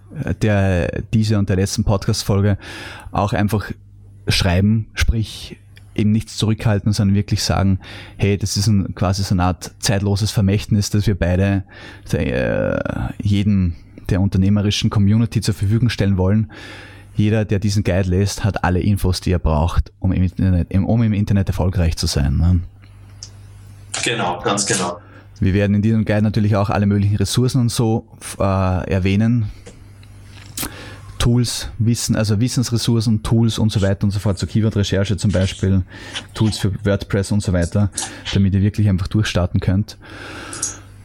der 0.40 1.02
diese 1.12 1.38
und 1.38 1.48
der 1.48 1.56
letzten 1.56 1.84
Podcast-Folge 1.84 2.58
auch 3.12 3.32
einfach 3.32 3.70
schreiben, 4.28 4.88
sprich 4.94 5.56
eben 5.94 6.12
nichts 6.12 6.36
zurückhalten, 6.36 6.92
sondern 6.92 7.14
wirklich 7.16 7.42
sagen, 7.42 7.80
hey, 8.16 8.36
das 8.36 8.56
ist 8.56 8.66
ein, 8.66 8.94
quasi 8.94 9.22
so 9.22 9.34
eine 9.34 9.44
Art 9.44 9.72
zeitloses 9.78 10.30
Vermächtnis, 10.30 10.90
dass 10.90 11.06
wir 11.06 11.14
beide 11.14 11.64
äh, 12.12 12.78
jedem 13.22 13.74
der 14.10 14.20
unternehmerischen 14.20 14.90
Community 14.90 15.40
zur 15.40 15.54
Verfügung 15.54 15.88
stellen 15.88 16.16
wollen. 16.16 16.52
Jeder, 17.16 17.44
der 17.44 17.58
diesen 17.58 17.82
Guide 17.82 18.10
lässt, 18.10 18.44
hat 18.44 18.62
alle 18.62 18.80
Infos, 18.80 19.20
die 19.20 19.32
er 19.32 19.38
braucht, 19.38 19.90
um 20.00 20.12
im 20.12 20.22
Internet, 20.22 20.74
um 20.74 21.02
im 21.02 21.14
Internet 21.14 21.48
erfolgreich 21.48 21.96
zu 21.96 22.06
sein. 22.06 22.36
Ne? 22.36 22.60
Genau, 24.04 24.40
ganz 24.42 24.66
genau. 24.66 24.98
Wir 25.40 25.54
werden 25.54 25.74
in 25.74 25.82
diesem 25.82 26.04
Guide 26.04 26.22
natürlich 26.22 26.56
auch 26.56 26.70
alle 26.70 26.86
möglichen 26.86 27.16
Ressourcen 27.16 27.62
und 27.62 27.70
so 27.70 28.06
äh, 28.38 28.90
erwähnen, 28.90 29.50
Tools, 31.26 31.70
Wissen, 31.80 32.14
also 32.14 32.38
Wissensressourcen, 32.38 33.24
Tools 33.24 33.58
und 33.58 33.72
so 33.72 33.82
weiter 33.82 34.04
und 34.04 34.12
so 34.12 34.20
fort, 34.20 34.38
zur 34.38 34.48
Keyword-Recherche 34.48 35.16
zum 35.16 35.32
Beispiel, 35.32 35.82
Tools 36.34 36.56
für 36.56 36.72
WordPress 36.84 37.32
und 37.32 37.42
so 37.42 37.52
weiter, 37.52 37.90
damit 38.32 38.54
ihr 38.54 38.62
wirklich 38.62 38.88
einfach 38.88 39.08
durchstarten 39.08 39.58
könnt. 39.58 39.98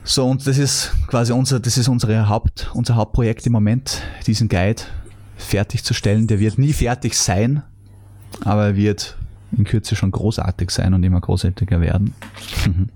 So, 0.03 0.27
und 0.27 0.45
das 0.45 0.59
ist 0.59 0.91
quasi 1.07 1.33
unser, 1.33 1.59
das 1.59 1.75
ist 1.75 1.87
unsere 1.87 2.29
Haupt, 2.29 2.69
unser 2.75 2.97
Hauptprojekt 2.97 3.47
im 3.47 3.53
Moment, 3.53 4.03
diesen 4.27 4.47
Guide 4.47 4.83
fertigzustellen. 5.37 6.27
Der 6.27 6.39
wird 6.39 6.59
nie 6.59 6.73
fertig 6.73 7.17
sein, 7.17 7.63
aber 8.41 8.67
er 8.67 8.75
wird 8.75 9.17
in 9.57 9.63
Kürze 9.63 9.95
schon 9.95 10.11
großartig 10.11 10.69
sein 10.69 10.93
und 10.93 11.03
immer 11.03 11.19
großartiger 11.19 11.81
werden. 11.81 12.13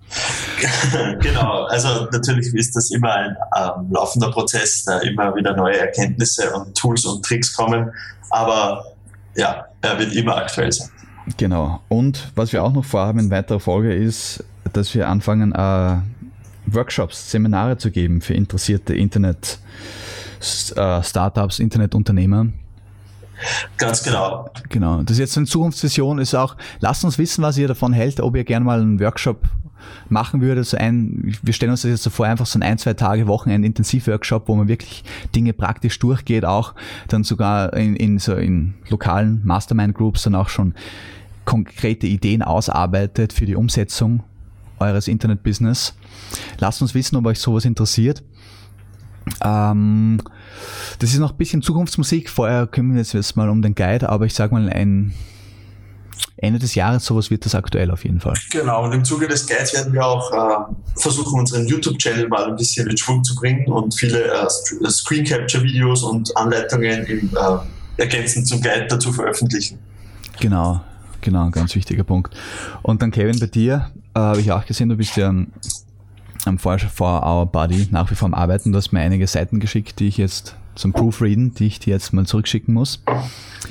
genau, 1.22 1.66
also 1.66 2.08
natürlich 2.12 2.54
ist 2.54 2.76
das 2.76 2.92
immer 2.92 3.14
ein 3.14 3.36
ähm, 3.58 3.88
laufender 3.92 4.30
Prozess, 4.32 4.84
da 4.86 5.00
immer 5.00 5.36
wieder 5.36 5.56
neue 5.56 5.80
Erkenntnisse 5.80 6.54
und 6.54 6.78
Tools 6.78 7.06
und 7.06 7.26
Tricks 7.26 7.56
kommen, 7.56 7.92
aber 8.30 8.86
ja, 9.36 9.66
er 9.82 9.98
wird 10.00 10.14
immer 10.14 10.38
aktuell 10.38 10.72
sein. 10.72 10.90
Genau, 11.38 11.82
und 11.88 12.32
was 12.36 12.54
wir 12.54 12.64
auch 12.64 12.74
noch 12.74 12.86
vorhaben 12.86 13.18
in 13.20 13.32
weiterer 13.32 13.60
Folge 13.60 13.92
ist, 13.94 14.44
dass 14.74 14.94
wir 14.94 15.10
anfangen, 15.10 15.54
äh, 15.54 15.98
Workshops, 16.68 17.32
Seminare 17.32 17.78
zu 17.78 17.92
geben 17.92 18.22
für 18.22 18.34
interessierte 18.34 18.96
Internet-Startups, 18.96 21.60
äh, 21.60 21.64
Internetunternehmer 21.64 22.48
Ganz 23.78 24.04
genau. 24.04 24.50
Genau. 24.70 25.02
Das 25.04 25.14
ist 25.14 25.20
jetzt 25.20 25.38
eine 25.38 25.46
Zukunftsvision, 25.46 26.20
ist 26.20 26.34
auch, 26.34 26.56
lasst 26.80 27.04
uns 27.04 27.18
wissen, 27.18 27.44
was 27.44 27.58
ihr 27.58 27.68
davon 27.68 27.94
hält, 27.94 28.20
ob 28.20 28.36
ihr 28.36 28.44
gerne 28.44 28.66
mal 28.66 28.80
einen 28.80 29.00
Workshop 29.00 29.44
machen 30.10 30.42
würdet. 30.42 30.66
So 30.66 30.78
ein, 30.78 31.36
wir 31.42 31.54
stellen 31.54 31.72
uns 31.72 31.82
das 31.82 31.90
jetzt 31.92 32.04
so 32.04 32.10
vor, 32.10 32.26
einfach 32.26 32.46
so 32.46 32.60
ein 32.60 32.64
ein, 32.64 32.78
zwei 32.78 32.94
Tage 32.94 33.28
Wochenende 33.28 33.66
Intensivworkshop, 33.66 34.48
wo 34.48 34.56
man 34.56 34.68
wirklich 34.68 35.04
Dinge 35.36 35.54
praktisch 35.54 36.00
durchgeht, 36.00 36.46
auch 36.46 36.74
dann 37.08 37.24
sogar 37.24 37.74
in, 37.74 37.96
in 37.96 38.20
so 38.20 38.36
in 38.36 38.76
lokalen 38.90 39.42
Mastermind-Groups 39.46 40.24
dann 40.24 40.36
auch 40.36 40.50
schon 40.50 40.74
konkrete 41.46 42.08
Ideen 42.08 42.42
ausarbeitet 42.42 43.34
für 43.34 43.46
die 43.46 43.56
Umsetzung 43.56 44.24
eures 44.80 45.08
Internet-Business. 45.08 45.96
Lasst 46.60 46.82
uns 46.82 46.94
wissen, 46.94 47.16
ob 47.16 47.26
euch 47.26 47.40
sowas 47.40 47.66
interessiert. 47.66 48.24
Ähm, 49.44 50.22
das 51.00 51.14
ist 51.14 51.20
noch 51.20 51.32
ein 51.32 51.38
bisschen 51.38 51.62
Zukunftsmusik. 51.62 52.30
Vorher 52.30 52.68
kümmern 52.68 52.96
wir 52.96 53.00
uns 53.00 53.14
jetzt 53.14 53.36
mal 53.36 53.50
um 53.50 53.62
den 53.62 53.76
Guide, 53.76 54.10
aber 54.10 54.26
ich 54.26 54.34
sage 54.34 54.54
mal, 54.54 54.70
ein 54.70 55.14
Ende 56.38 56.60
des 56.60 56.76
Jahres 56.76 57.06
sowas 57.06 57.32
wird 57.32 57.46
das 57.46 57.56
aktuell 57.56 57.92
auf 57.92 58.04
jeden 58.04 58.20
Fall. 58.20 58.36
Genau, 58.52 58.84
und 58.84 58.92
im 58.92 59.06
Zuge 59.06 59.28
des 59.28 59.48
Guides 59.48 59.74
werden 59.74 59.94
wir 59.94 60.06
auch 60.06 60.32
äh, 60.32 61.00
versuchen, 61.00 61.40
unseren 61.40 61.66
YouTube-Channel 61.66 62.28
mal 62.28 62.46
ein 62.46 62.56
bisschen 62.56 62.90
in 62.90 62.98
Schwung 62.98 63.24
zu 63.24 63.36
bringen 63.36 63.68
und 63.68 63.96
viele 63.96 64.24
äh, 64.24 64.90
Screen 64.90 65.24
Capture-Videos 65.24 66.04
und 66.04 66.36
Anleitungen 66.36 67.06
im, 67.06 67.30
äh, 67.36 68.02
ergänzend 68.02 68.48
zum 68.48 68.62
Guide 68.62 68.88
dazu 68.90 69.14
veröffentlichen. 69.14 69.80
Genau, 70.40 70.82
genau, 71.22 71.50
ganz 71.52 71.74
wichtiger 71.74 72.04
Punkt. 72.04 72.36
Und 72.82 73.02
dann 73.02 73.12
Kevin, 73.12 73.40
bei 73.40 73.48
dir 73.48 73.92
äh, 74.14 74.20
habe 74.20 74.42
ich 74.42 74.52
auch 74.52 74.66
gesehen, 74.66 74.90
du 74.90 74.98
bist 74.98 75.16
ja 75.16 75.30
am 75.30 76.60
For, 76.60 76.78
for 76.78 77.26
Our 77.26 77.46
Body 77.46 77.88
nach 77.92 78.12
wie 78.12 78.16
vor 78.16 78.28
am 78.28 78.34
Arbeiten. 78.34 78.72
Du 78.72 78.78
hast 78.78 78.92
mir 78.92 79.00
einige 79.00 79.26
Seiten 79.26 79.60
geschickt, 79.60 80.00
die 80.00 80.10
ich 80.10 80.18
jetzt 80.18 80.56
zum 80.76 80.92
Proofreaden, 80.92 81.56
die 81.56 81.68
ich 81.68 81.80
dir 81.80 81.94
jetzt 81.94 82.12
mal 82.12 82.26
zurückschicken 82.26 82.74
muss. 82.74 83.02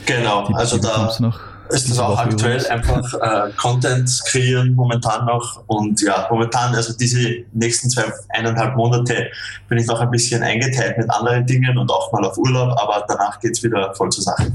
Genau, 0.07 0.49
die, 0.49 0.55
also 0.55 0.79
da 0.79 1.15
noch 1.21 1.41
ist 1.75 1.91
das 1.91 1.99
auch 1.99 2.19
aktuell 2.19 2.61
übrigens. 2.61 2.67
einfach 2.67 3.15
äh, 3.15 3.51
Content 3.57 4.23
kreieren 4.27 4.75
momentan 4.75 5.27
noch 5.27 5.63
und 5.67 6.01
ja, 6.01 6.27
momentan, 6.31 6.75
also 6.75 6.93
diese 6.97 7.45
nächsten 7.53 7.91
zwei, 7.91 8.05
eineinhalb 8.31 8.77
Monate 8.77 9.31
bin 9.69 9.79
ich 9.79 9.87
noch 9.87 10.01
ein 10.01 10.11
bisschen 10.11 10.43
eingeteilt 10.43 10.99
mit 10.99 11.11
anderen 11.11 11.47
Dingen 11.47 11.77
und 11.77 11.91
auch 11.91 12.13
mal 12.13 12.25
auf 12.25 12.39
Urlaub, 12.39 12.79
aber 12.81 13.05
danach 13.09 13.41
geht 13.41 13.53
es 13.53 13.63
wieder 13.63 13.95
voll 13.95 14.11
zur 14.11 14.25
Sache. 14.25 14.53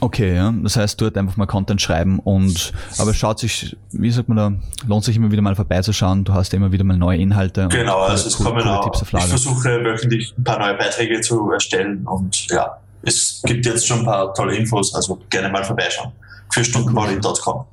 Okay, 0.00 0.34
ja. 0.34 0.52
Das 0.62 0.76
heißt, 0.76 1.00
dort 1.00 1.16
einfach 1.16 1.36
mal 1.36 1.46
Content 1.46 1.80
schreiben 1.80 2.18
und 2.18 2.72
aber 2.98 3.10
es 3.10 3.16
schaut 3.16 3.38
sich, 3.38 3.76
wie 3.92 4.10
sagt 4.10 4.28
man 4.28 4.36
da, 4.36 4.52
lohnt 4.86 5.04
sich 5.04 5.16
immer 5.16 5.30
wieder 5.30 5.42
mal 5.42 5.54
vorbeizuschauen. 5.54 6.24
Du 6.24 6.34
hast 6.34 6.52
immer 6.52 6.70
wieder 6.70 6.84
mal 6.84 6.96
neue 6.96 7.18
Inhalte. 7.18 7.68
Genau, 7.70 8.00
also 8.00 8.28
es 8.28 8.36
kommen 8.36 8.62
auch, 8.62 8.84
Tipps 8.84 9.02
auf 9.02 9.12
Lager. 9.12 9.24
ich 9.24 9.30
versuche 9.30 9.84
wöchentlich 9.84 10.34
ein 10.36 10.44
paar 10.44 10.58
neue 10.58 10.74
Beiträge 10.74 11.20
zu 11.22 11.50
erstellen 11.50 12.06
und 12.06 12.46
ja, 12.48 12.76
es 13.02 13.40
gibt 13.44 13.64
jetzt 13.64 13.86
schon 13.86 14.00
ein 14.00 14.04
paar 14.04 14.34
tolle 14.34 14.56
Infos, 14.56 14.94
also 14.94 15.18
gerne 15.30 15.48
mal 15.48 15.64
vorbeischauen. 15.64 16.12
Vierstundenbody.com. 16.52 17.64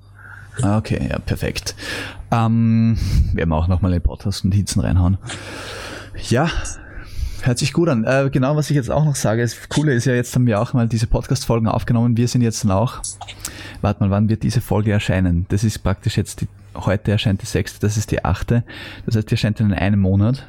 Ah, 0.62 0.78
okay, 0.78 1.08
ja, 1.10 1.20
perfekt. 1.20 1.76
Ähm, 2.32 2.98
werden 3.34 3.50
wir 3.50 3.56
auch 3.56 3.68
nochmal 3.68 3.94
in 3.94 4.02
Podcast-Notizen 4.02 4.82
reinhauen. 4.82 5.18
Ja, 6.30 6.50
Hört 7.44 7.60
sich 7.60 7.74
gut 7.74 7.90
an. 7.90 8.06
Äh, 8.06 8.30
genau, 8.32 8.56
was 8.56 8.70
ich 8.70 8.76
jetzt 8.78 8.90
auch 8.90 9.04
noch 9.04 9.16
sage, 9.16 9.42
das 9.42 9.68
Coole 9.68 9.94
ist 9.94 10.06
ja, 10.06 10.14
jetzt 10.14 10.34
haben 10.34 10.48
wir 10.48 10.62
auch 10.62 10.72
mal 10.72 10.88
diese 10.88 11.08
Podcast-Folgen 11.08 11.68
aufgenommen. 11.68 12.16
Wir 12.16 12.30
sind 12.30 12.42
jetzt 12.42 12.64
dann 12.64 12.72
auch, 12.72 13.02
warte 13.82 14.02
mal, 14.02 14.10
wann 14.10 14.30
wird 14.30 14.44
diese 14.44 14.62
Folge 14.62 14.94
erscheinen? 14.94 15.46
Das 15.50 15.66
ist 15.66 15.80
praktisch 15.80 16.16
jetzt, 16.16 16.40
die, 16.40 16.48
heute 16.74 17.12
erscheint 17.12 17.42
die 17.42 17.46
sechste, 17.46 17.82
das 17.82 17.98
ist 17.98 18.12
die 18.12 18.24
achte. 18.24 18.64
Das 19.06 19.18
heißt, 19.18 19.30
die 19.30 19.34
erscheint 19.34 19.60
dann 19.60 19.72
in 19.72 19.78
einem 19.78 20.00
Monat, 20.00 20.48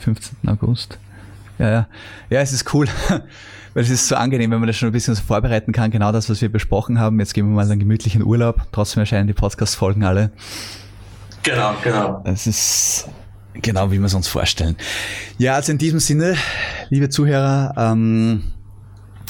15. 0.00 0.48
August. 0.48 0.98
Ja, 1.58 1.70
ja. 1.70 1.88
Ja, 2.30 2.40
es 2.40 2.52
ist 2.52 2.72
cool. 2.74 2.86
Weil 3.74 3.82
es 3.82 3.90
ist 3.90 4.08
so 4.08 4.16
angenehm, 4.16 4.50
wenn 4.50 4.60
man 4.60 4.66
das 4.66 4.76
schon 4.76 4.88
ein 4.88 4.92
bisschen 4.92 5.14
so 5.14 5.22
vorbereiten 5.22 5.72
kann. 5.72 5.90
Genau 5.90 6.10
das, 6.12 6.30
was 6.30 6.40
wir 6.40 6.50
besprochen 6.50 6.98
haben. 6.98 7.20
Jetzt 7.20 7.34
gehen 7.34 7.46
wir 7.46 7.54
mal 7.54 7.70
einen 7.70 7.78
gemütlichen 7.78 8.22
Urlaub. 8.22 8.62
Trotzdem 8.72 9.00
erscheinen 9.00 9.26
die 9.26 9.34
Podcast-Folgen 9.34 10.04
alle. 10.04 10.30
Genau, 11.42 11.74
genau. 11.82 12.22
Es 12.24 12.46
ist 12.46 13.08
Genau, 13.62 13.90
wie 13.90 13.98
wir 13.98 14.06
es 14.06 14.14
uns 14.14 14.28
vorstellen. 14.28 14.76
Ja, 15.38 15.54
also 15.54 15.72
in 15.72 15.78
diesem 15.78 16.00
Sinne, 16.00 16.36
liebe 16.90 17.08
Zuhörer, 17.08 17.74
ähm, 17.76 18.42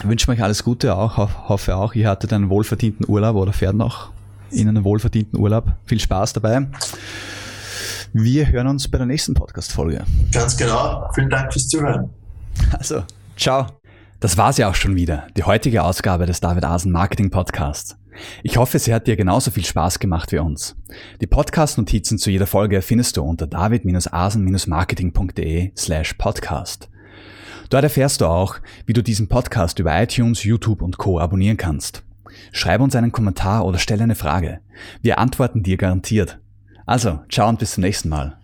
wünsche 0.03 0.31
euch 0.31 0.43
alles 0.43 0.65
Gute 0.65 0.97
auch, 0.97 1.17
hoffe 1.49 1.77
auch, 1.77 1.95
ihr 1.95 2.09
hattet 2.09 2.33
einen 2.33 2.49
wohlverdienten 2.49 3.07
Urlaub 3.09 3.37
oder 3.37 3.53
fährt 3.53 3.75
noch 3.75 4.11
in 4.51 4.69
einen 4.69 4.85
wohlverdienten 4.85 5.39
Urlaub. 5.39 5.75
Viel 5.87 6.01
Spaß 6.01 6.33
dabei. 6.35 6.67
Wir 8.19 8.51
hören 8.51 8.69
uns 8.69 8.89
bei 8.89 8.97
der 8.97 9.07
nächsten 9.07 9.35
Podcast-Folge. 9.35 10.03
Ganz 10.33 10.57
genau. 10.57 11.07
Vielen 11.15 11.29
Dank 11.29 11.53
fürs 11.53 11.69
Zuhören. 11.69 12.09
Also, 12.73 13.03
ciao. 13.37 13.67
Das 14.21 14.39
war's 14.39 14.57
ja 14.57 14.71
auch 14.71 14.75
schon 14.75 14.97
wieder, 14.97 15.27
die 15.37 15.43
heutige 15.43 15.83
Ausgabe 15.83 16.25
des 16.25 16.41
David 16.41 16.65
Asen 16.65 16.91
Marketing 16.91 17.29
Podcasts. 17.29 17.99
Ich 18.43 18.57
hoffe, 18.57 18.79
sie 18.79 18.95
hat 18.95 19.07
dir 19.07 19.17
genauso 19.17 19.51
viel 19.51 19.67
Spaß 19.67 19.99
gemacht 19.99 20.33
wie 20.33 20.39
uns. 20.39 20.77
Die 21.21 21.27
Podcast-Notizen 21.27 22.17
zu 22.17 22.31
jeder 22.31 22.47
Folge 22.47 22.81
findest 22.81 23.19
du 23.19 23.23
unter 23.23 23.47
david-asen-marketing.de 23.47 25.73
slash 25.77 26.15
podcast. 26.15 26.89
Dort 27.69 27.85
erfährst 27.85 28.23
du 28.23 28.27
auch, 28.29 28.57
wie 28.87 28.95
du 28.95 29.03
diesen 29.03 29.29
Podcast 29.29 29.79
über 29.79 30.03
iTunes, 30.03 30.43
YouTube 30.43 30.81
und 30.81 30.97
Co. 30.97 31.21
abonnieren 31.21 31.59
kannst. 31.59 32.03
Schreib 32.51 32.81
uns 32.81 32.97
einen 32.97 33.13
Kommentar 33.13 33.67
oder 33.67 33.79
stelle 33.79 34.05
eine 34.05 34.15
Frage. 34.15 34.61
Wir 35.03 35.19
antworten 35.19 35.63
dir 35.63 35.77
garantiert. 35.77 36.39
Also, 36.87 37.21
ciao 37.29 37.49
und 37.49 37.59
bis 37.59 37.73
zum 37.73 37.83
nächsten 37.83 38.09
Mal. 38.09 38.39